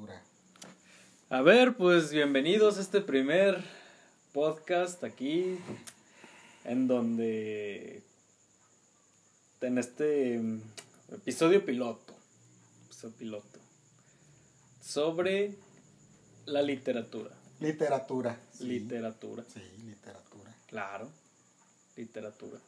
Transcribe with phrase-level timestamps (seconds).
[0.00, 0.22] literatura.
[1.30, 3.62] A ver, pues bienvenidos a este primer
[4.32, 5.58] podcast aquí,
[6.64, 8.02] en donde,
[9.60, 10.40] en este
[11.12, 12.14] episodio piloto,
[12.86, 13.58] episodio piloto,
[14.80, 15.54] sobre
[16.46, 17.30] la literatura.
[17.60, 18.38] Literatura.
[18.52, 18.64] sí.
[18.64, 20.54] Literatura, Sí, literatura.
[20.68, 21.08] claro,
[21.96, 22.58] literatura.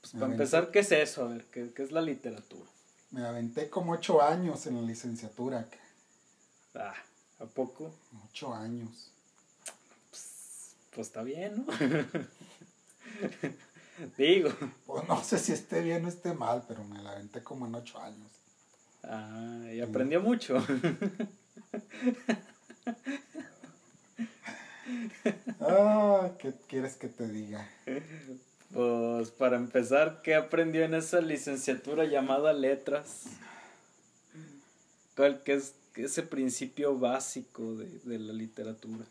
[0.00, 0.42] Pues para aventé.
[0.44, 1.24] empezar, ¿qué es eso?
[1.24, 2.70] A ver, ¿qué, qué es la literatura?
[3.10, 5.66] Me aventé como ocho años en la licenciatura.
[6.74, 6.94] Ah,
[7.40, 7.92] ¿a poco?
[8.28, 9.10] Ocho años.
[10.94, 11.72] Pues está bien, ¿no?
[14.16, 14.50] Digo.
[14.86, 17.74] Pues no sé si esté bien o esté mal, pero me la aventé como en
[17.74, 18.30] ocho años.
[19.02, 20.64] Ah, y aprendió mucho.
[25.60, 27.68] Ah, ¿qué quieres que te diga?
[28.72, 33.24] Pues para empezar, ¿qué aprendió en esa licenciatura llamada letras?
[35.14, 39.04] ¿Cuál que es ese principio básico de, de la literatura?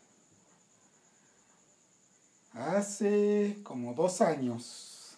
[2.52, 5.16] Hace como dos años,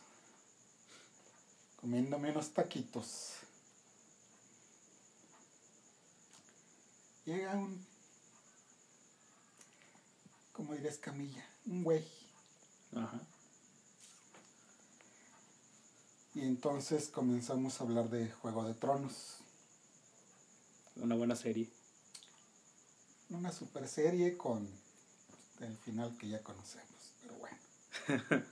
[1.81, 3.37] comiéndome unos taquitos,
[7.25, 7.85] llega un,
[10.53, 12.05] como dirías Camilla, un güey.
[12.95, 13.21] Ajá.
[16.35, 19.40] Y entonces comenzamos a hablar de Juego de Tronos.
[21.01, 21.67] Una buena serie.
[23.31, 24.69] Una super serie con
[25.61, 27.57] el final que ya conocemos, pero bueno.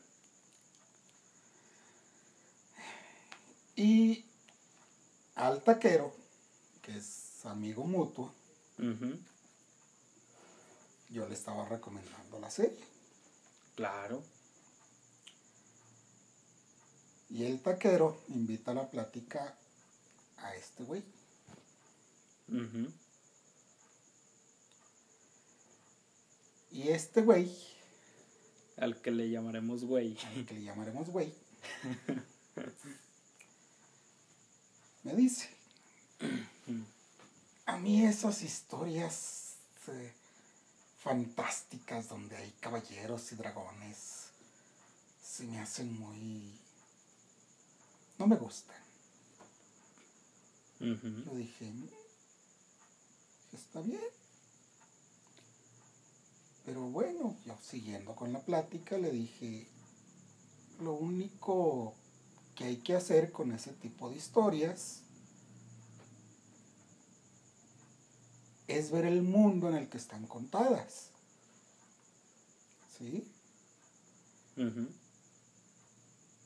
[3.76, 4.24] y
[5.34, 6.14] al taquero,
[6.80, 8.32] que es amigo mutuo,
[11.10, 12.84] yo le estaba recomendando la serie.
[13.76, 14.22] Claro.
[17.28, 19.54] Y el taquero invita a la plática
[20.38, 21.17] a este güey.
[26.70, 27.50] Y este güey,
[28.76, 30.16] Al que le llamaremos güey.
[30.36, 31.32] al que le llamaremos güey,
[35.02, 35.48] me dice,
[37.66, 39.54] a mí esas historias
[39.88, 40.12] eh,
[41.02, 44.28] fantásticas donde hay caballeros y dragones
[45.22, 46.52] se me hacen muy...
[48.18, 48.76] no me gustan.
[50.80, 51.88] Yo dije, "Mm,
[53.56, 54.00] está bien.
[56.64, 59.66] Pero bueno, yo siguiendo con la plática le dije,
[60.80, 61.94] lo único
[62.54, 65.00] que hay que hacer con ese tipo de historias
[68.66, 71.08] es ver el mundo en el que están contadas.
[72.98, 73.26] ¿Sí?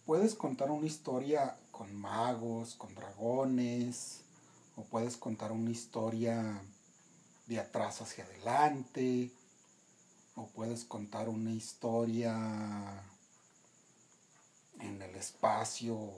[0.06, 4.20] Puedes contar una historia con magos, con dragones,
[4.76, 6.62] o puedes contar una historia
[7.52, 9.30] de atrás hacia adelante,
[10.36, 12.32] o puedes contar una historia
[14.80, 16.10] en el espacio,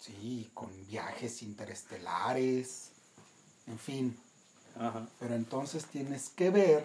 [0.00, 2.90] sí, con viajes interestelares,
[3.66, 4.16] en fin.
[4.76, 5.08] Ajá.
[5.20, 6.84] Pero entonces tienes que ver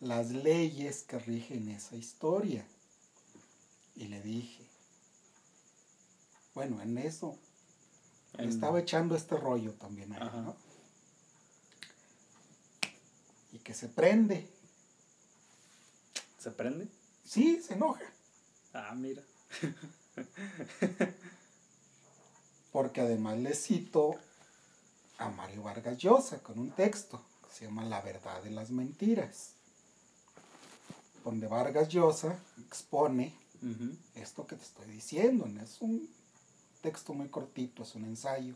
[0.00, 2.64] las leyes que rigen esa historia.
[3.96, 4.66] Y le dije,
[6.54, 7.36] bueno, en eso
[8.38, 10.40] En- estaba echando este rollo también a él, Ajá.
[10.40, 10.56] ¿no?
[13.52, 14.48] Y que se prende.
[16.38, 16.88] ¿Se prende?
[17.24, 18.04] Sí, se enoja.
[18.72, 19.22] Ah, mira.
[22.72, 24.16] Porque además le cito
[25.18, 29.52] a Mario Vargas Llosa con un texto que se llama La verdad de las mentiras.
[31.24, 33.34] Donde Vargas Llosa expone
[34.16, 35.46] esto que te estoy diciendo.
[35.62, 36.08] Es un
[36.80, 38.54] texto muy cortito, es un ensayo.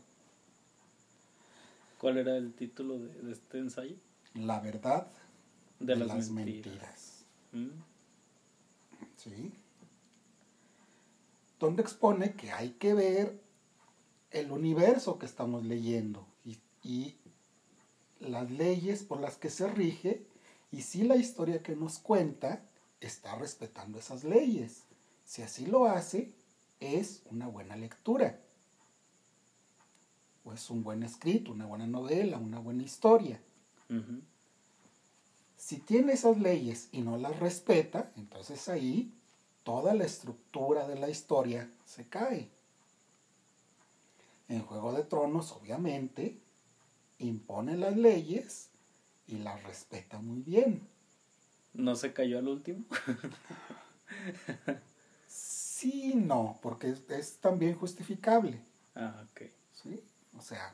[1.99, 3.95] ¿Cuál era el título de, de este ensayo?
[4.37, 5.07] La verdad
[5.79, 7.25] De, las, mentiras.
[7.51, 7.69] Mm,
[9.15, 9.53] ¿sí?
[11.59, 13.39] Donde expone que hay que ver
[14.31, 17.15] el universo que estamos leyendo y, y
[18.19, 20.25] las leyes por las que se rige
[20.71, 22.61] y si la historia que nos cuenta
[22.99, 24.83] está respetando esas leyes.
[25.23, 26.33] Si así lo hace,
[26.79, 28.39] es una buena lectura.
[30.43, 33.41] O es un buen escrito, una buena novela, una buena historia.
[35.57, 39.13] Si tiene esas leyes y no las respeta, entonces ahí
[39.63, 42.49] toda la estructura de la historia se cae.
[44.49, 46.37] En Juego de Tronos, obviamente,
[47.19, 48.69] impone las leyes
[49.27, 50.87] y las respeta muy bien.
[51.73, 52.85] ¿No se cayó al último?
[55.77, 58.59] Sí, no, porque es, es también justificable.
[58.95, 59.41] Ah, ok.
[59.73, 60.01] ¿sí?
[60.35, 60.73] O sea,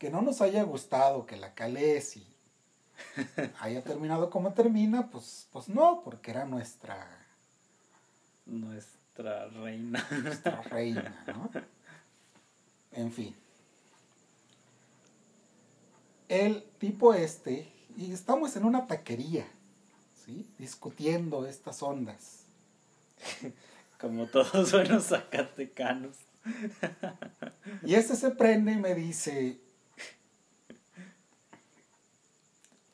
[0.00, 2.26] que no nos haya gustado que la Calesi
[3.60, 7.06] haya terminado como termina, pues, pues no, porque era nuestra
[8.46, 10.04] nuestra reina.
[10.22, 11.50] Nuestra reina, ¿no?
[12.92, 13.36] En fin.
[16.28, 19.46] El tipo este, y estamos en una taquería,
[20.24, 20.50] ¿sí?
[20.58, 22.46] Discutiendo estas ondas.
[24.00, 26.16] Como todos buenos zacatecanos.
[27.82, 29.60] Y este se prende y me dice,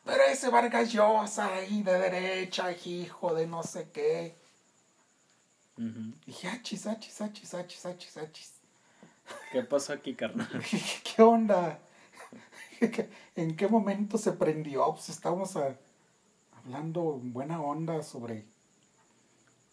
[0.07, 4.37] pero ese Vargas Llosa ahí de derecha, hijo de no sé qué.
[5.77, 8.53] Y dije, achis, achis, achis, achis, achis, achis.
[9.51, 10.49] ¿Qué pasó aquí, carnal?
[11.17, 11.81] ¿Qué onda?
[13.35, 14.93] ¿En qué momento se prendió?
[14.93, 15.55] Pues estábamos
[16.65, 18.45] hablando en buena onda sobre...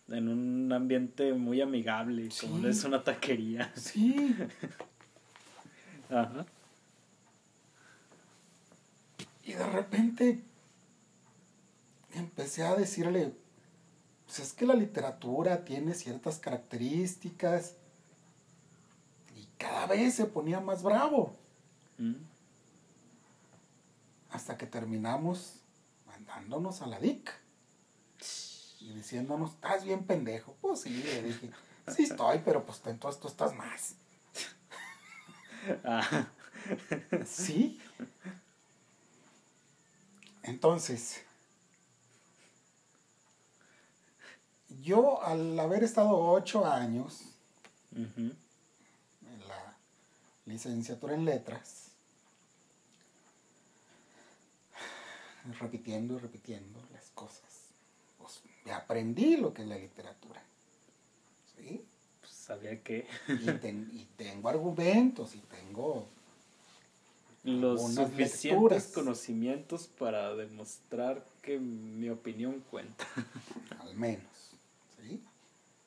[0.10, 3.72] En un ambiente muy amigable, como es una taquería.
[3.76, 4.36] Sí.
[6.10, 6.46] Ajá.
[9.44, 10.42] Y de repente
[12.14, 13.34] empecé a decirle,
[14.26, 17.76] pues es que la literatura tiene ciertas características
[19.36, 21.36] y cada vez se ponía más bravo.
[21.98, 22.16] Mm.
[24.30, 25.60] Hasta que terminamos
[26.08, 27.32] mandándonos a la DIC
[28.80, 30.56] y diciéndonos, estás bien pendejo.
[30.62, 31.52] Pues sí, le dije,
[31.96, 33.96] sí estoy, pero pues entonces tú estás más.
[35.84, 36.28] Ah.
[37.26, 37.80] Sí.
[40.44, 41.22] Entonces,
[44.82, 47.22] yo al haber estado ocho años
[47.96, 48.36] en
[49.48, 49.78] la
[50.46, 51.92] licenciatura en letras,
[55.60, 57.70] repitiendo y repitiendo las cosas,
[58.18, 58.42] pues
[58.74, 60.44] aprendí lo que es la literatura.
[61.56, 61.86] ¿Sí?
[62.20, 63.08] Pues sabía que...
[63.30, 66.10] y tengo argumentos y tengo
[67.44, 73.06] los suficientes conocimientos para demostrar que mi opinión cuenta.
[73.82, 74.52] Al menos.
[74.98, 75.22] ¿sí?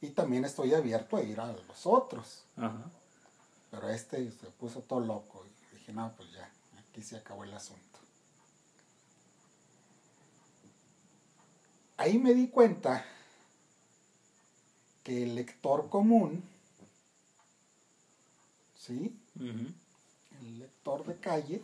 [0.00, 2.44] Y también estoy abierto a ir a los otros.
[3.70, 7.54] Pero este se puso todo loco y dije, no, pues ya, aquí se acabó el
[7.54, 7.82] asunto.
[11.96, 13.04] Ahí me di cuenta
[15.02, 16.42] que el lector común,
[18.76, 19.16] ¿sí?
[20.46, 21.62] El lector de calle,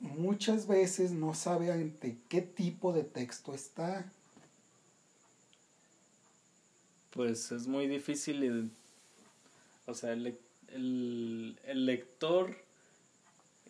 [0.00, 4.10] muchas veces no sabe ante qué tipo de texto está.
[7.10, 8.70] Pues es muy difícil,
[9.86, 10.38] o sea, el,
[10.68, 12.56] el, lector,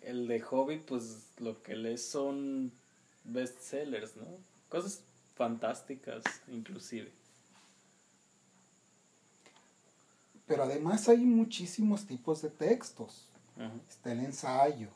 [0.03, 2.71] el de hobby, pues lo que lee son
[3.25, 4.27] bestsellers, ¿no?
[4.69, 5.03] Cosas
[5.35, 7.11] fantásticas, inclusive.
[10.53, 13.27] Pero además hay muchísimos tipos de textos.
[13.89, 14.91] Está el ensayo,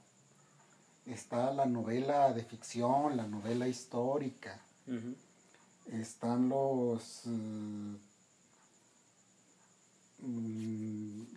[1.06, 4.60] está la novela de ficción, la novela histórica,
[5.90, 7.22] están los...
[7.24, 7.94] Mm,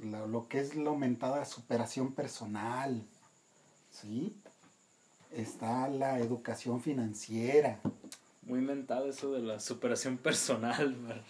[0.02, 3.02] lo, que es la aumentada superación personal,
[3.90, 4.36] ¿sí?
[5.32, 7.80] Está la educación financiera.
[8.42, 11.24] Muy mental eso de la superación personal.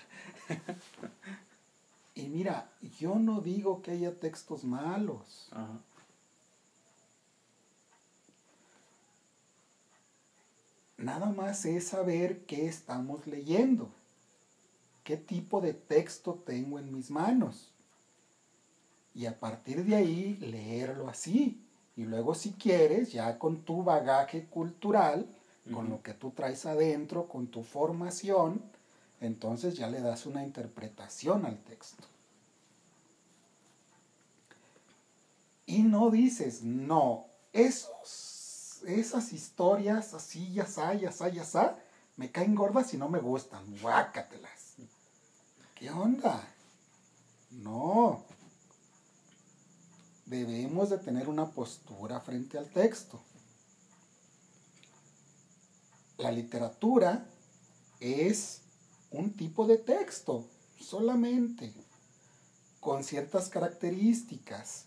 [2.16, 2.70] Y mira,
[3.00, 5.50] yo no digo que haya textos malos.
[10.98, 13.90] Nada más es saber qué estamos leyendo,
[15.06, 17.72] qué tipo de texto tengo en mis manos.
[19.16, 21.62] Y a partir de ahí leerlo así.
[21.96, 25.26] Y luego si quieres, ya con tu bagaje cultural,
[25.74, 28.62] con lo que tú traes adentro, con tu formación,
[29.22, 32.04] entonces ya le das una interpretación al texto.
[35.66, 41.78] Y no dices, no, esas historias así, ya sa, ya sa, ya sa,
[42.18, 44.76] me caen gordas y no me gustan, guácatelas.
[45.76, 46.42] ¿Qué onda?
[47.52, 48.24] No.
[50.26, 53.22] Debemos de tener una postura frente al texto.
[56.18, 57.26] La literatura
[58.00, 58.62] es
[59.12, 60.46] un tipo de texto
[60.80, 61.74] solamente,
[62.80, 64.86] con ciertas características,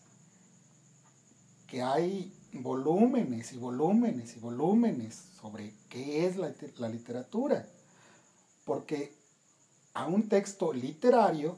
[1.67, 7.67] que hay volúmenes y volúmenes y volúmenes sobre qué es la, literatura.
[8.65, 9.15] Porque
[9.95, 11.57] a un texto literario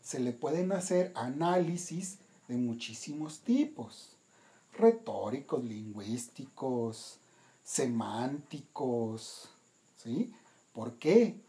[0.00, 4.16] se le pueden hacer análisis de muchísimos tipos,
[4.72, 7.18] retóricos, lingüísticos,
[7.62, 9.48] semánticos,
[9.96, 10.32] ¿sí?
[10.72, 11.40] ¿Por qué?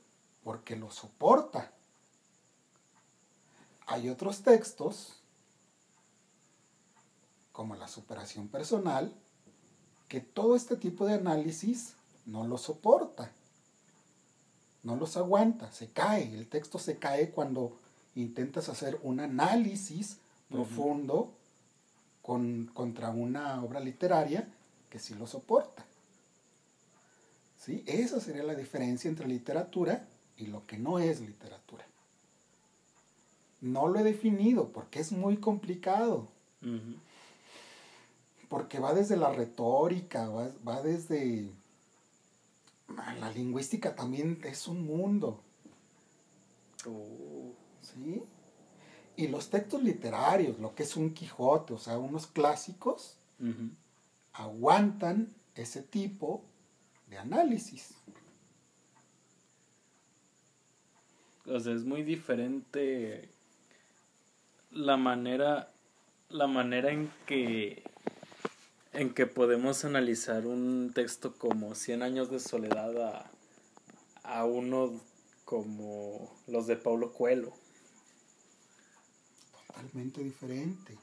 [0.43, 1.71] Porque lo soporta.
[3.88, 5.23] Hay otros textos
[7.53, 9.13] como la superación personal,
[10.09, 11.93] que todo este tipo de análisis
[12.25, 13.31] no lo soporta,
[14.81, 17.77] no los aguanta, se cae, el texto se cae cuando
[18.15, 20.17] intentas hacer un análisis
[20.50, 21.31] profundo
[22.21, 24.47] con, contra una obra literaria
[24.89, 25.85] que sí lo soporta.
[27.59, 27.83] ¿Sí?
[27.88, 30.05] Esa sería la diferencia entre literatura
[30.37, 31.85] y lo que no es literatura.
[33.61, 36.27] No lo he definido porque es muy complicado.
[38.49, 41.49] Porque va desde la retórica, va, desde...
[43.19, 45.41] La lingüística también es un mundo.
[46.85, 47.53] Oh.
[47.81, 48.23] ¿Sí?
[49.15, 53.17] Y los textos literarios, lo que es un Quijote, o sea, unos clásicos,
[54.33, 56.43] aguantan ese tipo
[57.09, 57.93] de análisis.
[61.45, 63.29] O sea, es muy diferente
[64.71, 65.71] la manera,
[66.29, 67.83] la manera en que
[68.93, 73.31] en que podemos analizar un texto como Cien años de soledad a,
[74.23, 75.01] a uno
[75.45, 77.51] como los de Paulo Coelho.
[79.67, 80.97] Totalmente diferente.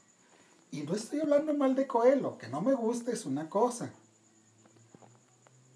[0.71, 3.93] Y no estoy hablando mal de Coelho, que no me guste es una cosa.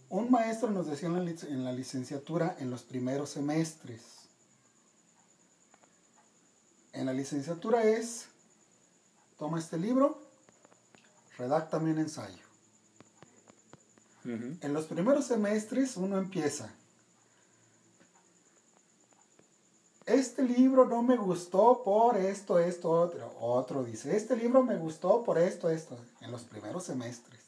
[0.09, 4.14] Un maestro nos decía en la licenciatura en los primeros semestres.
[6.95, 8.27] En la licenciatura es,
[9.37, 10.23] toma este libro,
[11.37, 12.43] redáctame un ensayo.
[14.25, 16.73] En los primeros semestres uno empieza.
[20.07, 23.35] Este libro no me gustó por esto, esto, otro.
[23.41, 25.99] Otro dice, este libro me gustó por esto, esto.
[26.21, 27.41] En los primeros semestres.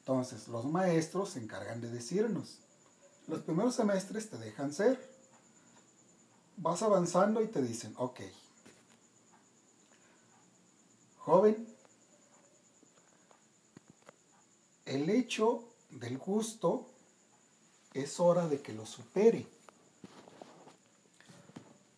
[0.00, 2.58] Entonces, los maestros se encargan de decirnos.
[3.28, 4.98] Los primeros semestres te dejan ser.
[6.62, 8.20] Vas avanzando y te dicen, ok.
[11.20, 11.66] Joven,
[14.84, 16.86] el hecho del gusto
[17.94, 19.46] es hora de que lo supere.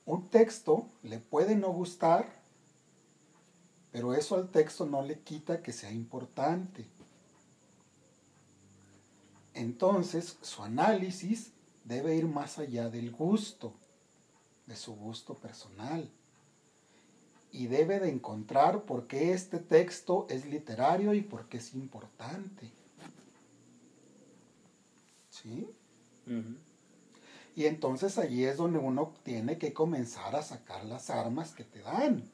[0.07, 2.33] Un texto le puede no gustar,
[3.91, 6.87] pero eso al texto no le quita que sea importante.
[9.55, 11.51] Entonces, su análisis
[11.85, 13.75] debe ir más allá del gusto,
[14.67, 16.11] de su gusto personal.
[17.51, 22.71] Y debe de encontrar por qué este texto es literario y por qué es importante.
[25.31, 25.69] ¿Sí?
[27.55, 31.81] Y entonces allí es donde uno tiene que comenzar a sacar las armas que te
[31.81, 32.31] dan.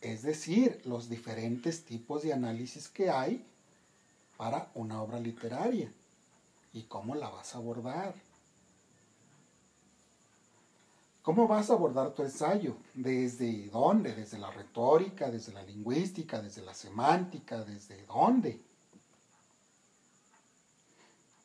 [0.00, 3.44] Es decir, los diferentes tipos de análisis que hay
[4.36, 5.92] para una obra literaria
[6.72, 8.14] y cómo la vas a abordar.
[11.30, 12.76] ¿Cómo vas a abordar tu ensayo?
[12.92, 14.16] ¿Desde dónde?
[14.16, 17.62] ¿Desde la retórica, desde la lingüística, desde la semántica?
[17.62, 18.60] ¿Desde dónde?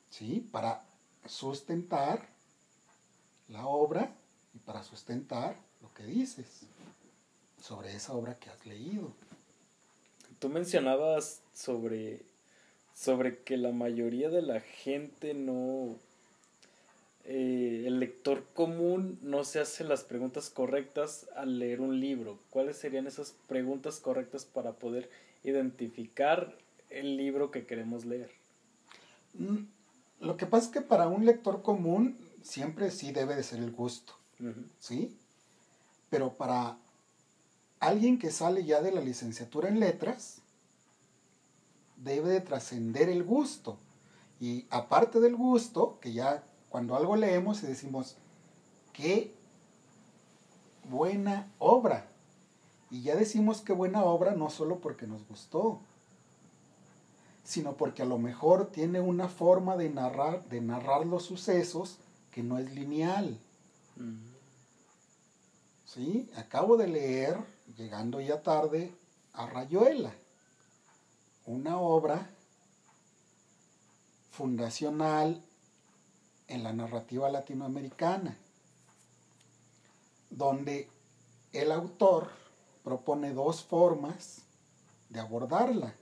[0.10, 0.50] ¿sí?
[0.52, 0.84] Para
[1.28, 2.28] sustentar
[3.48, 4.12] la obra
[4.56, 6.62] y para sustentar lo que dices
[7.62, 9.14] sobre esa obra que has leído.
[10.40, 12.26] Tú mencionabas sobre,
[12.96, 16.00] sobre que la mayoría de la gente no,
[17.28, 22.40] eh, el lector común no se hace las preguntas correctas al leer un libro.
[22.52, 25.10] ¿Cuáles serían esas preguntas correctas para poder
[25.44, 26.56] identificar
[26.92, 28.30] el libro que queremos leer?
[29.34, 29.66] Mm,
[30.20, 33.72] lo que pasa es que para un lector común siempre sí debe de ser el
[33.72, 34.14] gusto,
[34.80, 35.18] ¿sí?
[36.12, 36.78] Pero para
[37.80, 40.42] alguien que sale ya de la licenciatura en letras,
[41.98, 43.80] debe de trascender el gusto.
[44.40, 46.44] Y aparte del gusto, que ya
[46.76, 48.18] cuando algo leemos y decimos,
[48.92, 49.34] qué
[50.90, 52.12] buena obra.
[52.90, 55.80] Y ya decimos qué buena obra no solo porque nos gustó,
[57.46, 61.98] sino porque a lo mejor tiene una forma de narrar, de narrar los sucesos
[62.30, 63.40] que no es lineal.
[65.86, 66.30] ¿Sí?
[66.36, 67.38] Acabo de leer,
[67.78, 68.94] llegando ya tarde,
[69.32, 70.14] a Rayuela,
[71.46, 72.30] una obra
[74.30, 75.42] fundacional
[76.48, 78.38] en la narrativa latinoamericana,
[80.30, 80.90] donde
[81.54, 82.30] el autor
[82.84, 84.42] propone dos formas
[85.10, 85.96] de abordarla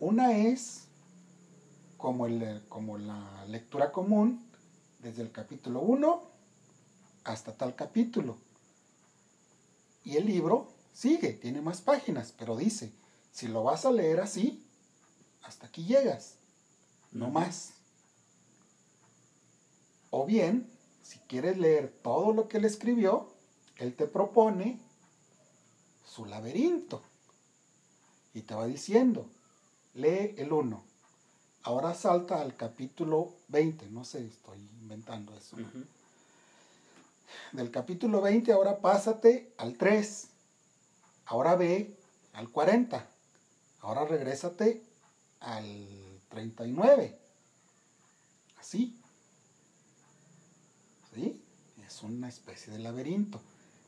[0.00, 0.84] una es
[1.98, 4.42] como, el, como la lectura común,
[4.98, 6.22] desde el capítulo 1
[7.24, 8.38] hasta tal capítulo.
[10.02, 12.90] Y el libro sigue, tiene más páginas, pero dice,
[13.30, 14.64] si lo vas a leer así,
[15.42, 16.36] hasta aquí llegas,
[17.12, 17.74] no más.
[20.10, 20.68] O bien,
[21.02, 23.28] si quieres leer todo lo que él escribió,
[23.76, 24.78] él te propone
[26.04, 27.02] su laberinto
[28.34, 29.26] y te va diciendo,
[29.94, 30.82] lee el 1.
[31.62, 35.56] Ahora salta al capítulo 20, no sé, estoy inventando eso.
[37.52, 40.28] Del capítulo 20 ahora pásate al 3.
[41.26, 41.96] Ahora ve
[42.32, 43.06] al 40.
[43.80, 44.82] Ahora regrésate
[45.40, 45.86] al
[46.30, 47.18] 39.
[48.58, 48.99] Así.
[51.14, 51.40] ¿Sí?
[51.86, 53.40] Es una especie de laberinto.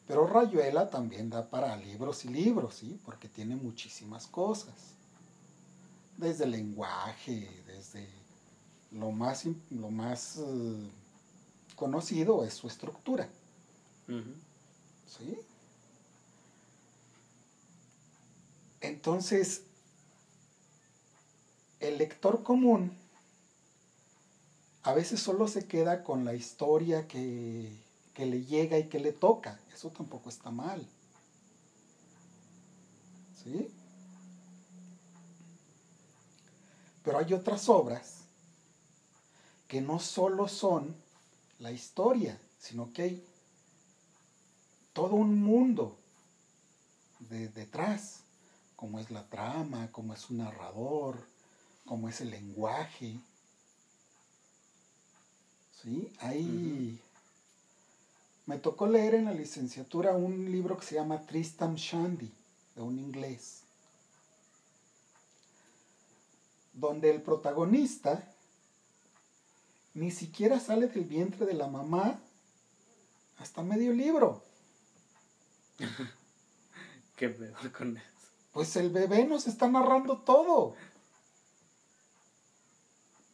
[0.06, 2.98] Pero Rayuela también da para libros y libros, ¿sí?
[3.04, 4.74] Porque tiene muchísimas cosas.
[6.16, 8.08] Desde el lenguaje, desde
[8.90, 10.90] lo más, lo más eh,
[11.76, 13.28] conocido es su estructura.
[15.06, 15.38] ¿Sí?
[18.80, 19.62] Entonces,
[21.80, 22.92] el lector común
[24.82, 27.72] a veces solo se queda con la historia que,
[28.14, 29.60] que le llega y que le toca.
[29.72, 30.86] Eso tampoco está mal.
[33.42, 33.70] ¿Sí?
[37.04, 38.22] Pero hay otras obras
[39.68, 40.94] que no solo son
[41.58, 43.26] la historia, sino que hay
[44.92, 45.98] todo un mundo
[47.20, 48.20] de, detrás,
[48.76, 51.26] como es la trama, como es un narrador,
[51.86, 53.18] como es el lenguaje.
[55.82, 56.10] ¿Sí?
[56.20, 56.98] Hay...
[58.46, 62.30] Me tocó leer en la licenciatura un libro que se llama Tristam Shandy,
[62.74, 63.60] de un inglés,
[66.72, 68.28] donde el protagonista
[69.94, 72.18] ni siquiera sale del vientre de la mamá
[73.38, 74.42] hasta medio libro.
[77.16, 78.06] ¿Qué peor con eso?
[78.52, 80.74] Pues el bebé nos está narrando todo.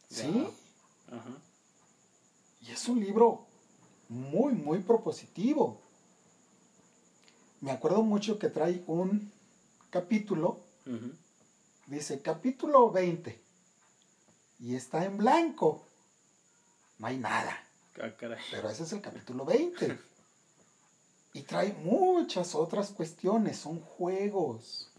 [0.09, 0.47] ¿Sí?
[2.79, 3.45] Es un libro
[4.07, 5.81] muy, muy propositivo.
[7.59, 9.33] Me acuerdo mucho que trae un
[9.89, 10.61] capítulo,
[11.87, 13.37] dice capítulo 20,
[14.61, 15.85] y está en blanco.
[16.99, 17.51] No hay nada.
[18.01, 19.99] Ah, Pero ese es el capítulo 20.
[21.33, 24.89] y trae muchas otras cuestiones, son juegos.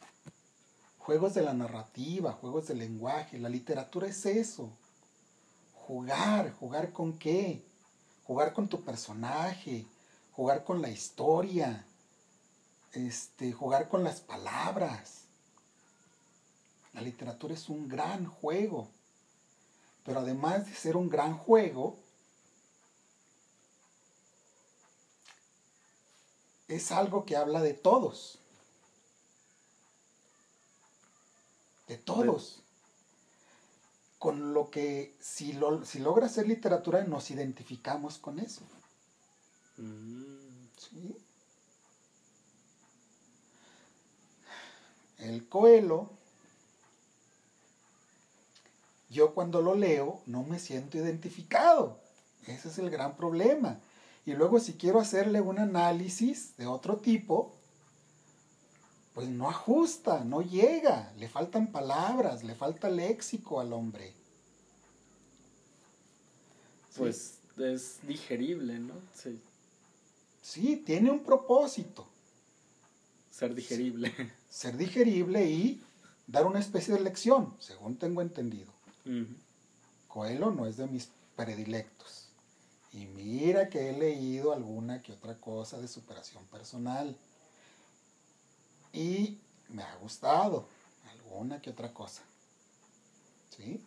[0.99, 3.39] Juegos de la narrativa, juegos del lenguaje.
[3.39, 4.69] La literatura es eso.
[5.73, 7.70] Jugar, jugar con qué?
[8.31, 9.85] Jugar con tu personaje,
[10.31, 11.85] jugar con la historia,
[12.93, 15.23] este, jugar con las palabras.
[16.93, 18.87] La literatura es un gran juego,
[20.05, 21.99] pero además de ser un gran juego,
[26.69, 28.39] es algo que habla de todos.
[31.89, 32.60] De todos
[34.21, 38.61] con lo que si, lo, si logra ser literatura nos identificamos con eso.
[39.79, 40.67] Mm.
[40.77, 41.17] ¿Sí?
[45.21, 46.11] El Coelho,
[49.09, 51.99] yo cuando lo leo no me siento identificado.
[52.47, 53.81] Ese es el gran problema.
[54.27, 57.55] Y luego si quiero hacerle un análisis de otro tipo,
[59.15, 64.15] pues no ajusta, no llega, le faltan palabras, le falta léxico al hombre.
[66.97, 68.95] Pues es digerible, ¿no?
[69.15, 69.41] Sí.
[70.43, 72.07] Sí, tiene un propósito.
[73.31, 74.13] Ser digerible.
[74.49, 75.83] Ser digerible y
[76.27, 78.71] dar una especie de lección, según tengo entendido.
[80.09, 82.29] Coelho no es de mis predilectos.
[82.93, 87.17] Y mira que he leído alguna que otra cosa de superación personal
[88.93, 90.67] y me ha gustado
[91.11, 92.23] alguna que otra cosa.
[93.57, 93.83] ¿Sí?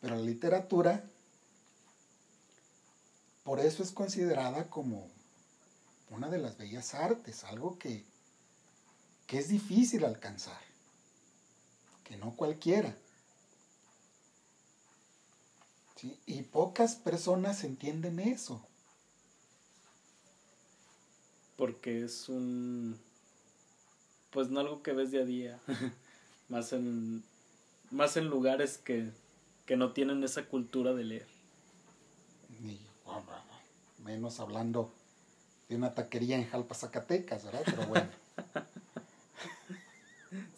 [0.00, 1.04] Pero la literatura,
[3.42, 5.08] por eso es considerada como
[6.10, 8.04] una de las bellas artes, algo que,
[9.26, 10.60] que es difícil alcanzar,
[12.04, 12.94] que no cualquiera.
[15.96, 16.18] ¿Sí?
[16.26, 18.60] Y pocas personas entienden eso
[21.56, 22.98] porque es un
[24.30, 25.60] pues no algo que ves día a día
[26.48, 27.22] más en
[27.90, 29.10] más en lugares que,
[29.66, 31.26] que no tienen esa cultura de leer.
[32.60, 32.80] Ni,
[34.04, 34.92] menos hablando
[35.68, 38.08] de una taquería en Jalpa Zacatecas verdad pero bueno.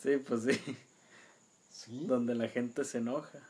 [0.03, 0.77] Sí pues sí.
[1.71, 2.07] Sí.
[2.07, 3.41] Donde la gente se enoja.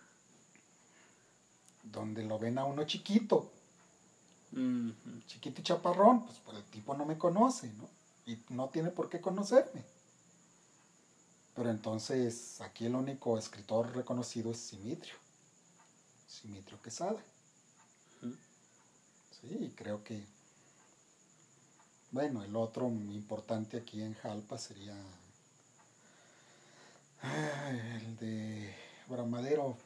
[1.84, 3.52] Donde lo ven a uno chiquito
[5.26, 7.88] Chiquito y chaparrón, pues, pues, el tipo no me conoce, ¿no?
[8.26, 9.84] Y no tiene por qué conocerme.
[11.54, 15.14] Pero entonces aquí el único escritor reconocido es Simitrio.
[16.28, 17.16] Simitrio Quesada.
[19.40, 20.24] Sí, creo que
[22.10, 24.94] Bueno, el otro importante aquí en Jalpa sería
[27.22, 28.74] el de
[29.08, 29.76] Bramadero.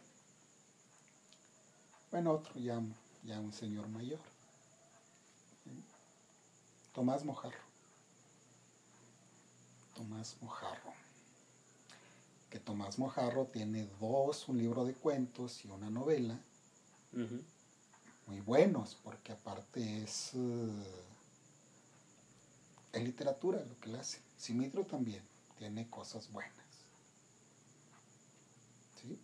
[2.10, 2.80] Bueno, otro ya,
[3.24, 4.29] ya un señor mayor.
[6.92, 7.58] Tomás Mojarro.
[9.94, 10.92] Tomás Mojarro.
[12.48, 16.38] Que Tomás Mojarro tiene dos, un libro de cuentos y una novela.
[18.26, 20.84] Muy buenos, porque aparte es, eh,
[22.94, 24.20] literatura lo que le hace.
[24.36, 25.22] Simitro también
[25.58, 26.54] tiene cosas buenas.
[29.00, 29.18] ¿Sí?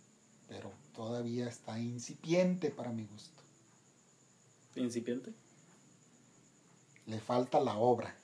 [0.47, 3.43] Pero todavía está incipiente para mi gusto.
[4.75, 5.33] ¿Incipiente?
[7.07, 8.15] Le falta la obra.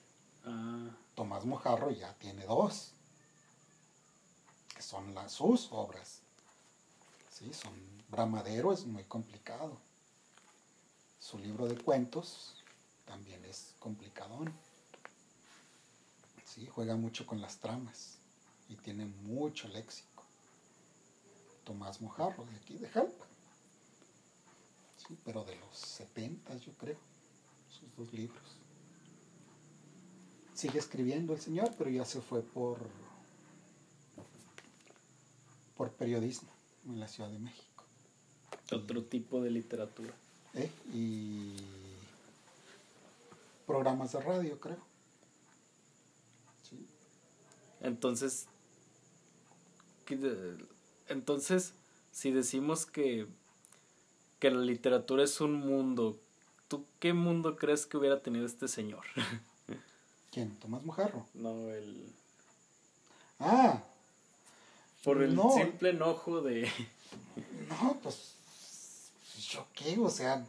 [0.44, 0.90] Ah.
[1.14, 2.92] Tomás Mojarro ya tiene dos,
[4.74, 6.20] que son las sus obras.
[7.30, 7.72] Sí, son
[8.08, 9.78] Bramadero es muy complicado.
[11.18, 12.62] Su libro de cuentos
[13.06, 14.52] también es complicadón.
[16.44, 18.18] Sí, juega mucho con las tramas
[18.68, 20.24] y tiene mucho léxico.
[21.64, 23.24] Tomás Mojarro, de aquí de Jalpa.
[24.96, 26.98] Sí, pero de los 70, yo creo,
[27.68, 28.63] sus dos libros
[30.54, 32.78] sigue escribiendo el señor, pero ya se fue por,
[35.76, 36.48] por periodismo
[36.86, 37.84] en la Ciudad de México.
[38.72, 40.14] Otro tipo de literatura.
[40.54, 40.70] ¿Eh?
[40.92, 41.56] Y
[43.66, 44.78] programas de radio, creo.
[46.62, 46.86] Sí.
[47.80, 48.46] Entonces,
[51.08, 51.74] entonces,
[52.12, 53.26] si decimos que,
[54.38, 56.18] que la literatura es un mundo,
[56.68, 59.04] ¿tú qué mundo crees que hubiera tenido este señor?
[60.34, 60.56] ¿Quién?
[60.56, 61.24] ¿Tomás Mojarro?
[61.34, 62.12] No, el...
[63.38, 63.80] Ah.
[65.04, 66.68] Por el simple enojo de...
[67.68, 68.34] No, pues...
[69.48, 69.96] ¿Yo qué?
[70.00, 70.44] O sea...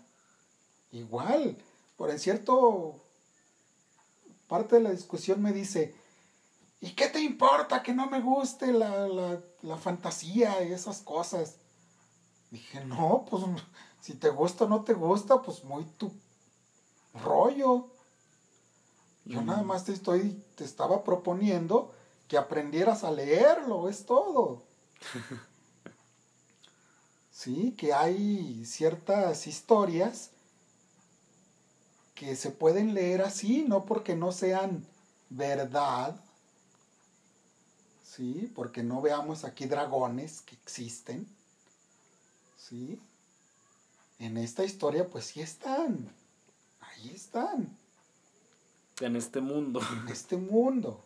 [0.92, 1.56] Igual.
[1.98, 3.00] Por en cierto...
[4.48, 5.94] Parte de la discusión me dice...
[6.82, 11.58] ¿Y qué te importa que no me guste la, la, la fantasía y esas cosas?
[12.50, 13.44] Dije, no, pues
[14.02, 16.12] si te gusta o no te gusta, pues muy tu
[17.14, 17.92] rollo.
[19.26, 21.92] Yo nada más te estoy, te estaba proponiendo
[22.28, 24.64] que aprendieras a leerlo, es todo.
[27.32, 30.30] sí, que hay ciertas historias
[32.14, 34.86] que se pueden leer así, no porque no sean
[35.30, 36.16] verdad,
[38.04, 41.28] sí, porque no veamos aquí dragones que existen,
[42.58, 43.02] sí.
[44.18, 46.10] En esta historia, pues sí están,
[46.80, 47.78] ahí están.
[49.02, 49.82] En este mundo.
[50.04, 51.04] En este mundo.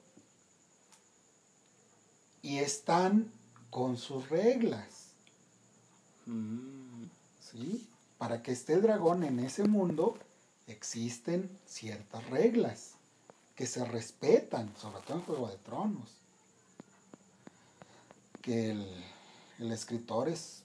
[2.41, 3.31] Y están
[3.69, 5.09] con sus reglas.
[6.25, 7.05] Mm.
[7.41, 7.87] ¿Sí?
[8.17, 10.17] Para que esté el dragón en ese mundo,
[10.67, 12.93] existen ciertas reglas
[13.55, 16.11] que se respetan, sobre todo en Juego de Tronos.
[18.41, 20.63] Que el, escritor es,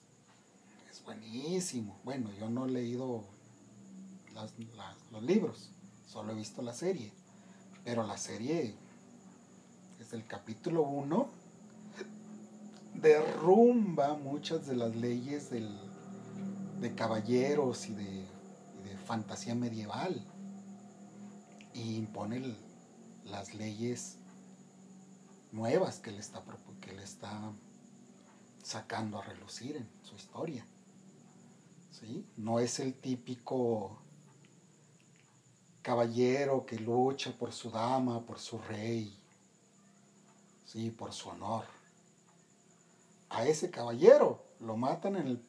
[0.91, 1.97] es, buenísimo.
[2.03, 3.23] Bueno, yo no he leído
[5.11, 5.69] los libros,
[6.15, 7.11] solo he visto la serie.
[7.83, 8.73] Pero la serie,
[9.99, 11.27] desde el capítulo 1,
[12.93, 15.69] derrumba muchas de las leyes del,
[16.79, 18.25] de caballeros y de,
[19.05, 20.25] fantasía medieval.
[21.73, 22.55] Y impone
[23.25, 24.15] las leyes
[25.51, 26.41] nuevas que le, está,
[26.79, 27.51] que le está
[28.63, 30.65] sacando a relucir en su historia.
[31.91, 32.25] ¿Sí?
[32.37, 34.04] No es el típico
[35.85, 39.15] caballero que lucha por su dama, por su rey,
[40.65, 41.63] sí, por su honor.
[43.29, 45.39] A ese caballero lo matan en el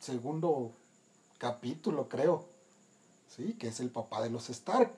[0.00, 0.72] segundo
[1.36, 2.48] capítulo, creo,
[3.28, 4.94] sí, que es el papá de los Stark.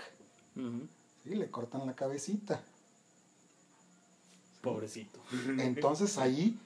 [0.55, 2.63] Sí, le cortan la cabecita.
[4.63, 5.19] Pobrecito.
[5.59, 6.57] Entonces ahí,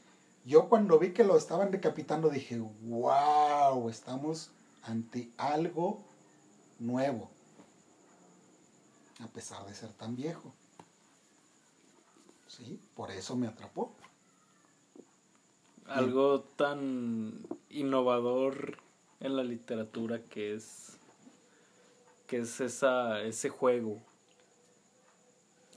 [0.45, 4.51] yo cuando vi que lo estaban decapitando dije, wow, estamos
[4.83, 6.03] ante algo
[6.79, 7.34] nuevo
[9.25, 10.53] a pesar de ser tan viejo.
[12.47, 13.95] Sí, por eso me atrapó.
[15.87, 18.79] Algo tan innovador
[19.21, 20.99] en la literatura que es
[22.27, 24.01] que es esa ese juego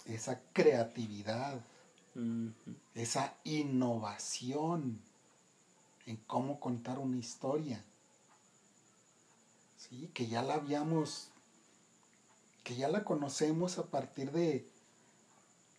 [0.05, 1.59] esa creatividad
[2.95, 5.01] esa innovación
[6.05, 7.83] en cómo contar una historia
[9.75, 11.31] sí que ya la habíamos
[12.67, 14.69] que ya la conocemos a partir de,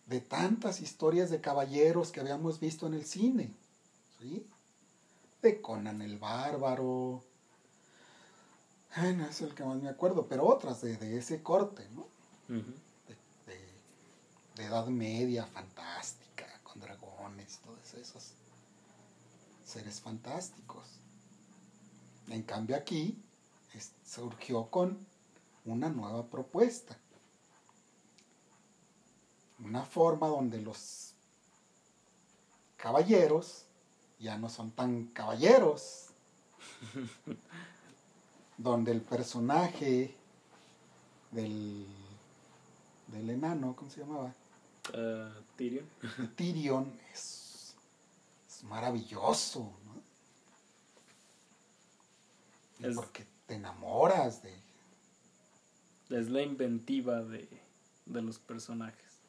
[0.07, 3.53] de tantas historias de caballeros que habíamos visto en el cine,
[4.19, 4.43] ¿sí?
[5.43, 7.23] De Conan el Bárbaro,
[8.97, 12.07] no es el que más me acuerdo, pero otras de, ese corte, ¿no?
[13.07, 13.13] De,
[13.53, 13.69] de-
[14.55, 18.31] de Edad Media, fantástica, con dragones, todos esos
[19.63, 20.87] seres fantásticos.
[22.29, 23.15] En cambio aquí
[23.75, 24.97] es- surgió con
[25.65, 26.97] una nueva propuesta.
[29.59, 31.13] Una forma donde los
[32.77, 33.65] caballeros
[34.19, 36.07] ya no son tan caballeros.
[38.57, 40.13] donde el personaje
[41.31, 41.85] del,
[43.07, 44.33] del enano, ¿cómo se llamaba?
[44.93, 45.85] Ah, Tyrion.
[46.35, 47.73] Tyrion es,
[48.47, 50.01] es maravilloso, ¿no?
[52.89, 54.68] Es- porque te enamoras de...
[56.09, 57.47] Es la inventiva de,
[58.05, 59.19] de los personajes.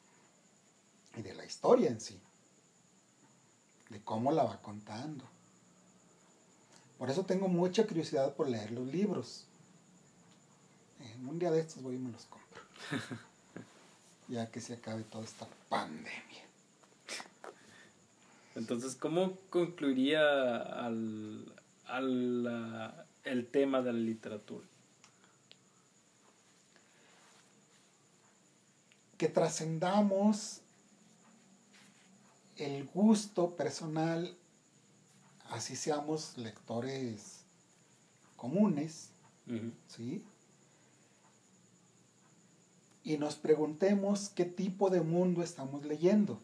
[1.15, 2.19] y de la historia en sí,
[3.89, 5.25] de cómo la va contando.
[6.97, 9.45] Por eso tengo mucha curiosidad por leer los libros.
[10.99, 12.61] En un día de estos voy y me los compro.
[14.27, 16.45] ya que se acabe toda esta pandemia.
[18.55, 21.53] Entonces, ¿cómo concluiría al,
[21.85, 24.65] al, el tema de la literatura?
[29.21, 30.61] Que trascendamos
[32.57, 34.35] el gusto personal,
[35.51, 37.41] así seamos lectores
[38.35, 39.11] comunes.
[39.87, 40.23] ¿sí?
[43.03, 46.41] Y nos preguntemos qué tipo de mundo estamos leyendo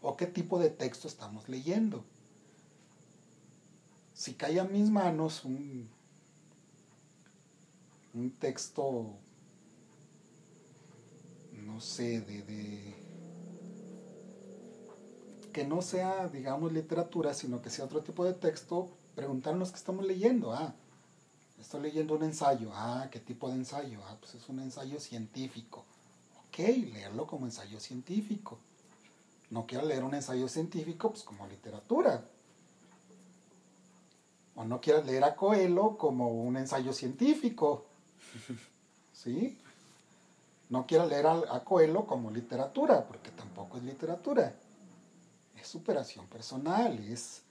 [0.00, 2.02] o qué tipo de texto estamos leyendo.
[4.14, 5.86] Si cae a mis manos un,
[8.14, 9.18] un texto
[11.68, 12.94] no sé, de, de-
[15.52, 20.06] que no sea, digamos, literatura, sino que sea otro tipo de texto, preguntarnos qué estamos
[20.06, 20.52] leyendo.
[20.52, 20.74] Ah,
[21.60, 22.70] estoy leyendo un ensayo.
[22.74, 24.00] Ah, ¿qué tipo de ensayo?
[24.08, 25.84] Ah, pues es un ensayo científico.
[26.48, 26.58] Ok,
[26.92, 28.58] leerlo como ensayo científico.
[29.50, 32.24] No quiero leer un ensayo científico, pues como literatura.
[34.54, 37.86] O no quiero leer a Coelho como un ensayo científico.
[39.12, 39.58] ¿Sí?
[40.70, 44.54] No quiero leer a, Coelho como literatura, porque tampoco es literatura.
[45.56, 47.42] Es superación personal, es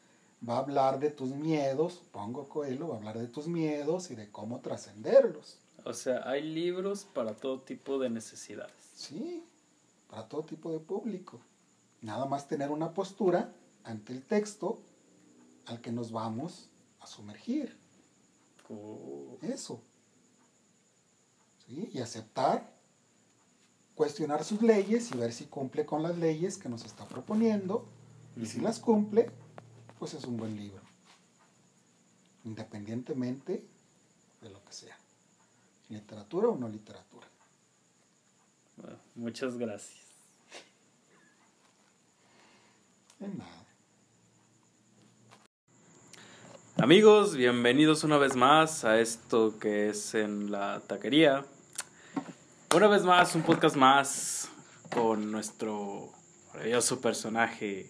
[0.47, 4.15] va a hablar de tus miedos, supongo Coelho va a hablar de tus miedos y
[4.15, 5.57] de cómo trascenderlos.
[5.83, 8.75] O sea, hay libros para todo tipo de necesidades.
[8.93, 9.43] Sí,
[10.09, 11.39] para todo tipo de público.
[12.01, 13.53] Nada más tener una postura
[13.83, 14.79] ante el texto
[15.65, 17.77] al que nos vamos a sumergir.
[18.69, 19.81] Oh, Eso.
[21.65, 21.89] ¿Sí?
[21.93, 22.76] Y aceptar,
[23.97, 27.89] cuestionar sus leyes y ver si cumple con las leyes que nos está proponiendo.
[28.39, 29.31] Y si las cumple,
[29.97, 30.81] pues es un buen libro.
[32.45, 33.65] Independientemente
[34.39, 34.95] de lo que sea.
[35.89, 37.27] Literatura o no literatura.
[38.75, 40.05] bueno, muchas gracias.
[43.19, 43.65] De nada.
[46.77, 51.43] Amigos, bienvenidos una vez más a esto que es en la taquería.
[52.75, 54.49] Una vez más, un podcast más
[54.93, 56.11] con nuestro
[56.53, 57.89] maravilloso personaje,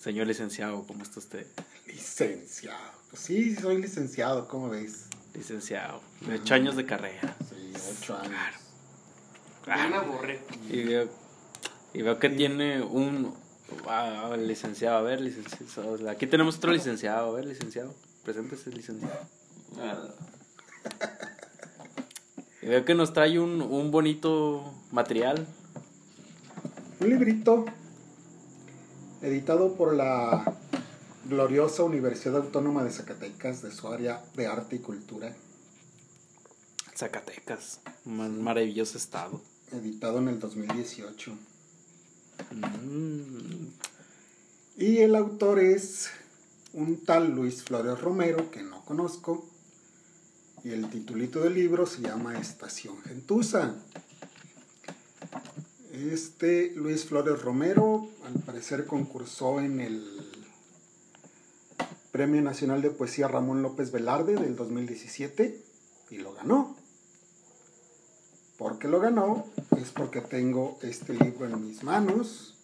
[0.00, 0.84] señor licenciado.
[0.84, 1.46] ¿Cómo está usted?
[1.86, 2.92] Licenciado.
[3.08, 5.06] Pues sí, soy licenciado, ¿cómo ves?
[5.32, 7.36] Licenciado, de ocho años de carrera.
[7.48, 8.34] Sí, ocho años.
[9.62, 10.04] Claro.
[10.68, 11.08] Y veo,
[11.94, 13.32] y veo que tiene un
[13.86, 14.98] ah, licenciado.
[14.98, 16.10] A ver, licenciado.
[16.10, 17.30] Aquí tenemos otro licenciado.
[17.30, 17.94] A ver, licenciado.
[18.24, 19.20] Preséntese, licenciado.
[19.72, 20.35] Y
[22.68, 25.46] veo que nos trae un, un bonito material.
[27.00, 27.64] Un librito
[29.22, 30.56] editado por la
[31.28, 35.34] gloriosa Universidad Autónoma de Zacatecas de su área de arte y cultura,
[36.96, 37.80] Zacatecas.
[38.06, 39.40] Un maravilloso estado.
[39.72, 41.36] editado en el 2018.
[42.52, 43.66] Mm,
[44.78, 46.08] Y el autor es
[46.72, 49.46] un tal Luis Flores Romero, que no conozco.
[50.66, 53.76] Y el titulito del libro se llama Estación Gentuza.
[55.92, 60.04] Este Luis Flores Romero, al parecer, concursó en el
[62.10, 65.62] Premio Nacional de Poesía Ramón López Velarde del 2017
[66.10, 66.74] y lo ganó.
[68.58, 69.46] ¿Por qué lo ganó?
[69.80, 72.56] Es porque tengo este libro en mis manos.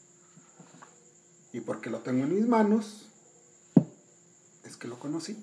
[1.52, 3.06] Y porque lo tengo en mis manos,
[4.64, 5.36] es que lo conocí.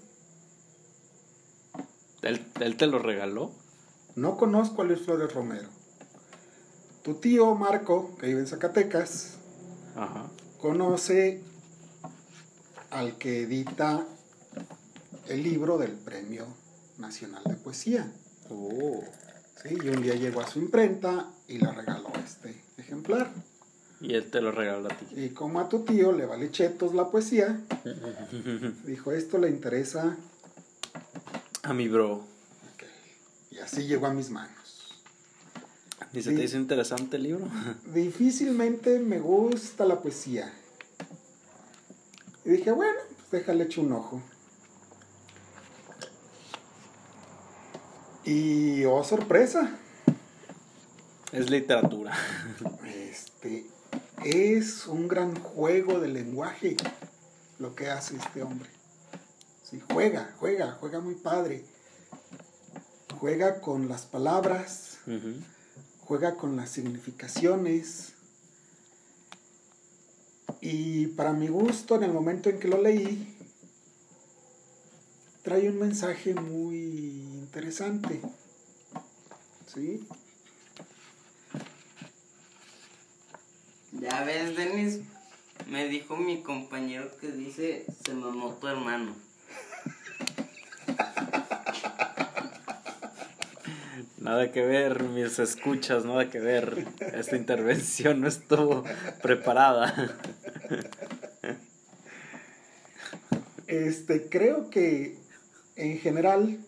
[2.21, 3.51] ¿Él, él te lo regaló?
[4.15, 5.69] No conozco a Luis Flores Romero.
[7.03, 9.37] Tu tío Marco, que vive en Zacatecas,
[9.95, 10.29] Ajá.
[10.59, 11.41] conoce
[12.91, 14.05] al que edita
[15.27, 16.45] el libro del Premio
[16.97, 18.11] Nacional de Poesía.
[18.49, 19.03] Oh.
[19.63, 19.77] ¿sí?
[19.83, 23.31] Y un día llegó a su imprenta y le regaló este ejemplar.
[24.01, 25.05] Y él te lo regaló a ti.
[25.15, 27.61] Y como a tu tío le vale chetos la poesía,
[28.85, 30.17] dijo, esto le interesa.
[31.63, 32.13] A mi bro.
[32.15, 32.83] Ok.
[33.51, 34.55] Y así llegó a mis manos.
[36.13, 37.47] ¿Y se te hizo interesante el libro?
[37.93, 40.51] Difícilmente me gusta la poesía.
[42.45, 44.21] Y dije, bueno, pues déjale echo un ojo.
[48.25, 49.77] Y oh sorpresa,
[51.31, 52.13] Es literatura.
[52.85, 53.65] este
[54.23, 56.75] es un gran juego de lenguaje
[57.59, 58.69] lo que hace este hombre.
[59.69, 61.63] Sí, juega, juega, juega muy padre.
[63.19, 64.97] Juega con las palabras,
[66.01, 68.13] juega con las significaciones.
[70.59, 73.37] Y para mi gusto, en el momento en que lo leí,
[75.43, 78.21] trae un mensaje muy interesante.
[79.71, 80.07] ¿Sí?
[83.91, 85.01] Ya ves, Denis,
[85.67, 89.28] me dijo mi compañero que dice, se mamó tu hermano.
[94.17, 96.87] Nada que ver, mis escuchas, nada que ver.
[97.13, 98.83] Esta intervención no estuvo
[99.21, 100.17] preparada.
[103.67, 105.17] Este, creo que
[105.75, 106.59] en general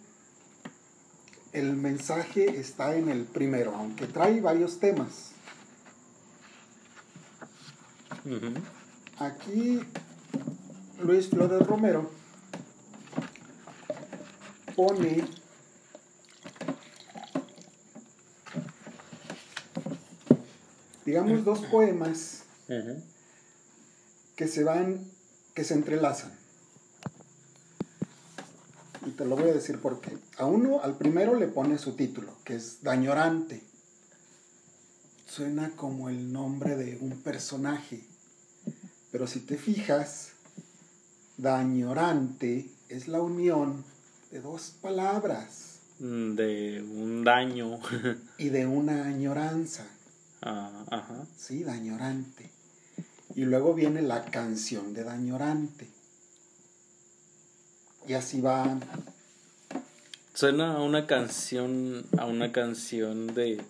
[1.51, 5.31] el mensaje está en el primero, aunque trae varios temas.
[9.17, 9.81] Aquí
[10.99, 12.11] Luis Flores Romero
[14.75, 15.25] pone
[21.05, 22.43] digamos dos poemas
[24.35, 24.99] que se van
[25.53, 26.31] que se entrelazan.
[29.05, 30.15] Y te lo voy a decir por qué.
[30.37, 33.61] A uno al primero le pone su título que es Dañorante.
[35.27, 38.01] Suena como el nombre de un personaje.
[39.11, 40.31] Pero si te fijas
[41.37, 43.83] Dañorante es la unión
[44.31, 45.79] de dos palabras.
[45.99, 47.79] Mm, De un daño.
[48.37, 49.85] y de una añoranza
[50.41, 51.25] Ah, ajá.
[51.37, 52.49] Sí, Dañorante.
[53.35, 55.87] Y luego viene la canción de Dañorante.
[58.07, 58.77] Y así va.
[60.33, 63.61] Suena a una canción, a una canción de,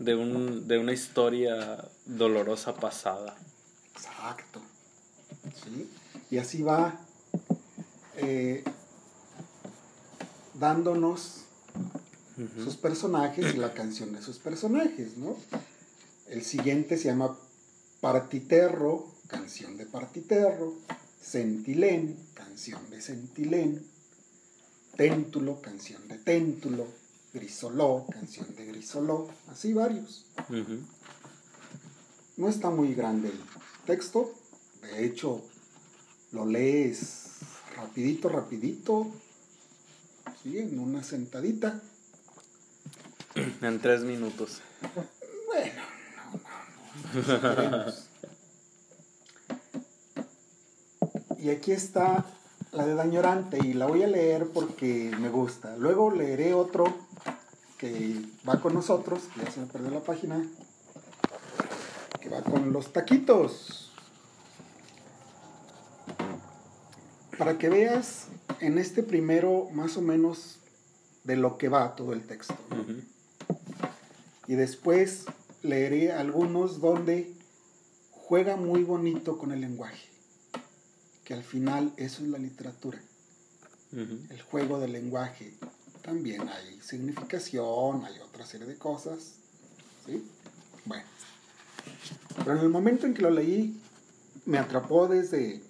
[0.00, 3.36] de, un, de una historia dolorosa pasada.
[3.94, 4.60] Exacto.
[5.64, 5.88] ¿Sí?
[6.30, 6.98] Y así va
[8.16, 8.64] eh,
[10.54, 11.42] dándonos
[12.62, 15.36] sus personajes y la canción de sus personajes, ¿no?
[16.28, 17.38] El siguiente se llama
[18.00, 20.74] Partiterro, canción de Partiterro,
[21.20, 23.86] Centilén, canción de Centilén,
[24.96, 26.86] Téntulo, canción de Téntulo,
[27.34, 30.26] Grisoló, canción de Grisoló, así varios.
[32.36, 33.40] No está muy grande el
[33.86, 34.32] texto,
[34.82, 35.42] de hecho
[36.32, 37.26] lo lees
[37.76, 39.12] rapidito, rapidito,
[40.42, 40.58] ¿sí?
[40.58, 41.80] en una sentadita.
[43.60, 44.60] En tres minutos.
[45.46, 45.82] Bueno,
[46.16, 46.85] no, no, no, no queremos.
[51.46, 52.24] Y aquí está
[52.72, 55.76] la de Dañorante y la voy a leer porque me gusta.
[55.76, 56.92] Luego leeré otro
[57.78, 60.44] que va con nosotros, que ya se me perdió la página,
[62.20, 63.92] que va con los taquitos.
[67.38, 68.26] Para que veas
[68.58, 70.58] en este primero más o menos
[71.22, 72.56] de lo que va todo el texto.
[74.48, 75.26] Y después
[75.66, 77.32] leeré algunos donde
[78.10, 80.08] juega muy bonito con el lenguaje.
[81.24, 83.00] Que al final eso es la literatura,
[83.92, 85.54] el juego del lenguaje.
[86.02, 89.34] También hay significación, hay otra serie de cosas.
[90.06, 90.24] ¿sí?
[90.84, 91.04] Bueno.
[92.38, 93.76] Pero en el momento en que lo leí,
[94.44, 95.60] me atrapó desde...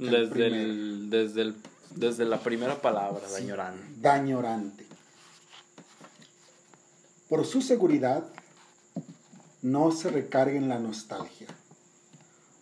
[0.00, 1.56] El Desde, el, desde, el,
[1.94, 3.34] desde la primera palabra, Sí.
[3.34, 3.76] dañorán.
[4.00, 4.86] dañorante.
[7.28, 8.24] Por su seguridad,
[9.62, 11.48] no se recargue en la nostalgia.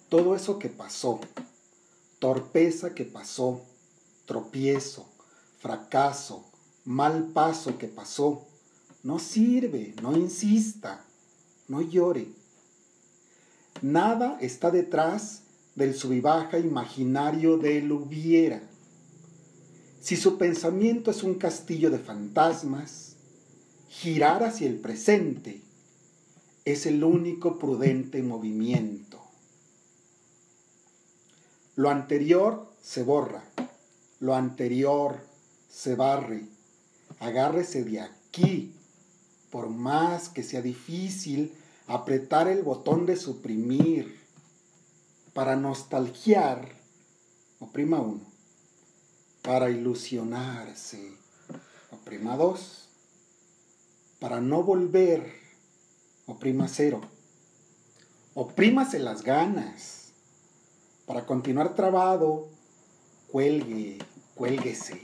[0.08, 1.20] Todo eso que pasó,
[2.18, 3.62] torpeza que pasó,
[4.26, 5.06] tropiezo,
[5.58, 6.44] fracaso,
[6.84, 8.46] mal paso que pasó,
[9.02, 11.04] no sirve, no insista,
[11.68, 12.28] no llore.
[13.80, 15.42] Nada está detrás
[15.76, 18.60] del sub y baja imaginario del hubiera.
[20.00, 23.16] Si su pensamiento es un castillo de fantasmas,
[23.88, 25.67] girar hacia el presente
[26.72, 29.20] es el único prudente movimiento.
[31.76, 33.44] Lo anterior se borra,
[34.20, 35.20] lo anterior
[35.70, 36.44] se barre.
[37.20, 38.74] Agárrese de aquí
[39.50, 41.54] por más que sea difícil
[41.86, 44.18] apretar el botón de suprimir
[45.32, 46.68] para nostalgiar,
[47.60, 48.26] oprima uno,
[49.42, 51.12] para ilusionarse,
[51.92, 52.88] oprima dos,
[54.20, 55.47] para no volver,
[56.28, 57.00] oprima cero,
[58.34, 60.12] oprímase las ganas,
[61.06, 62.48] para continuar trabado,
[63.32, 63.98] cuelgue,
[64.34, 65.00] cuélguese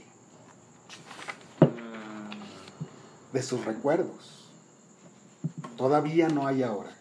[3.33, 4.51] de sus recuerdos.
[5.77, 6.95] Todavía no hay ahora.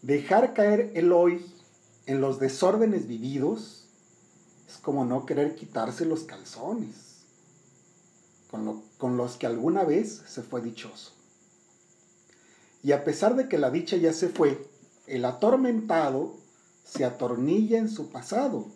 [0.00, 1.44] Dejar caer el hoy
[2.06, 3.86] en los desórdenes vividos
[4.66, 7.26] es como no querer quitarse los calzones
[8.50, 11.15] con, con los que alguna vez se fue dichoso.
[12.86, 14.64] Y a pesar de que la dicha ya se fue,
[15.08, 16.36] el atormentado
[16.84, 18.68] se atornilla en su pasado,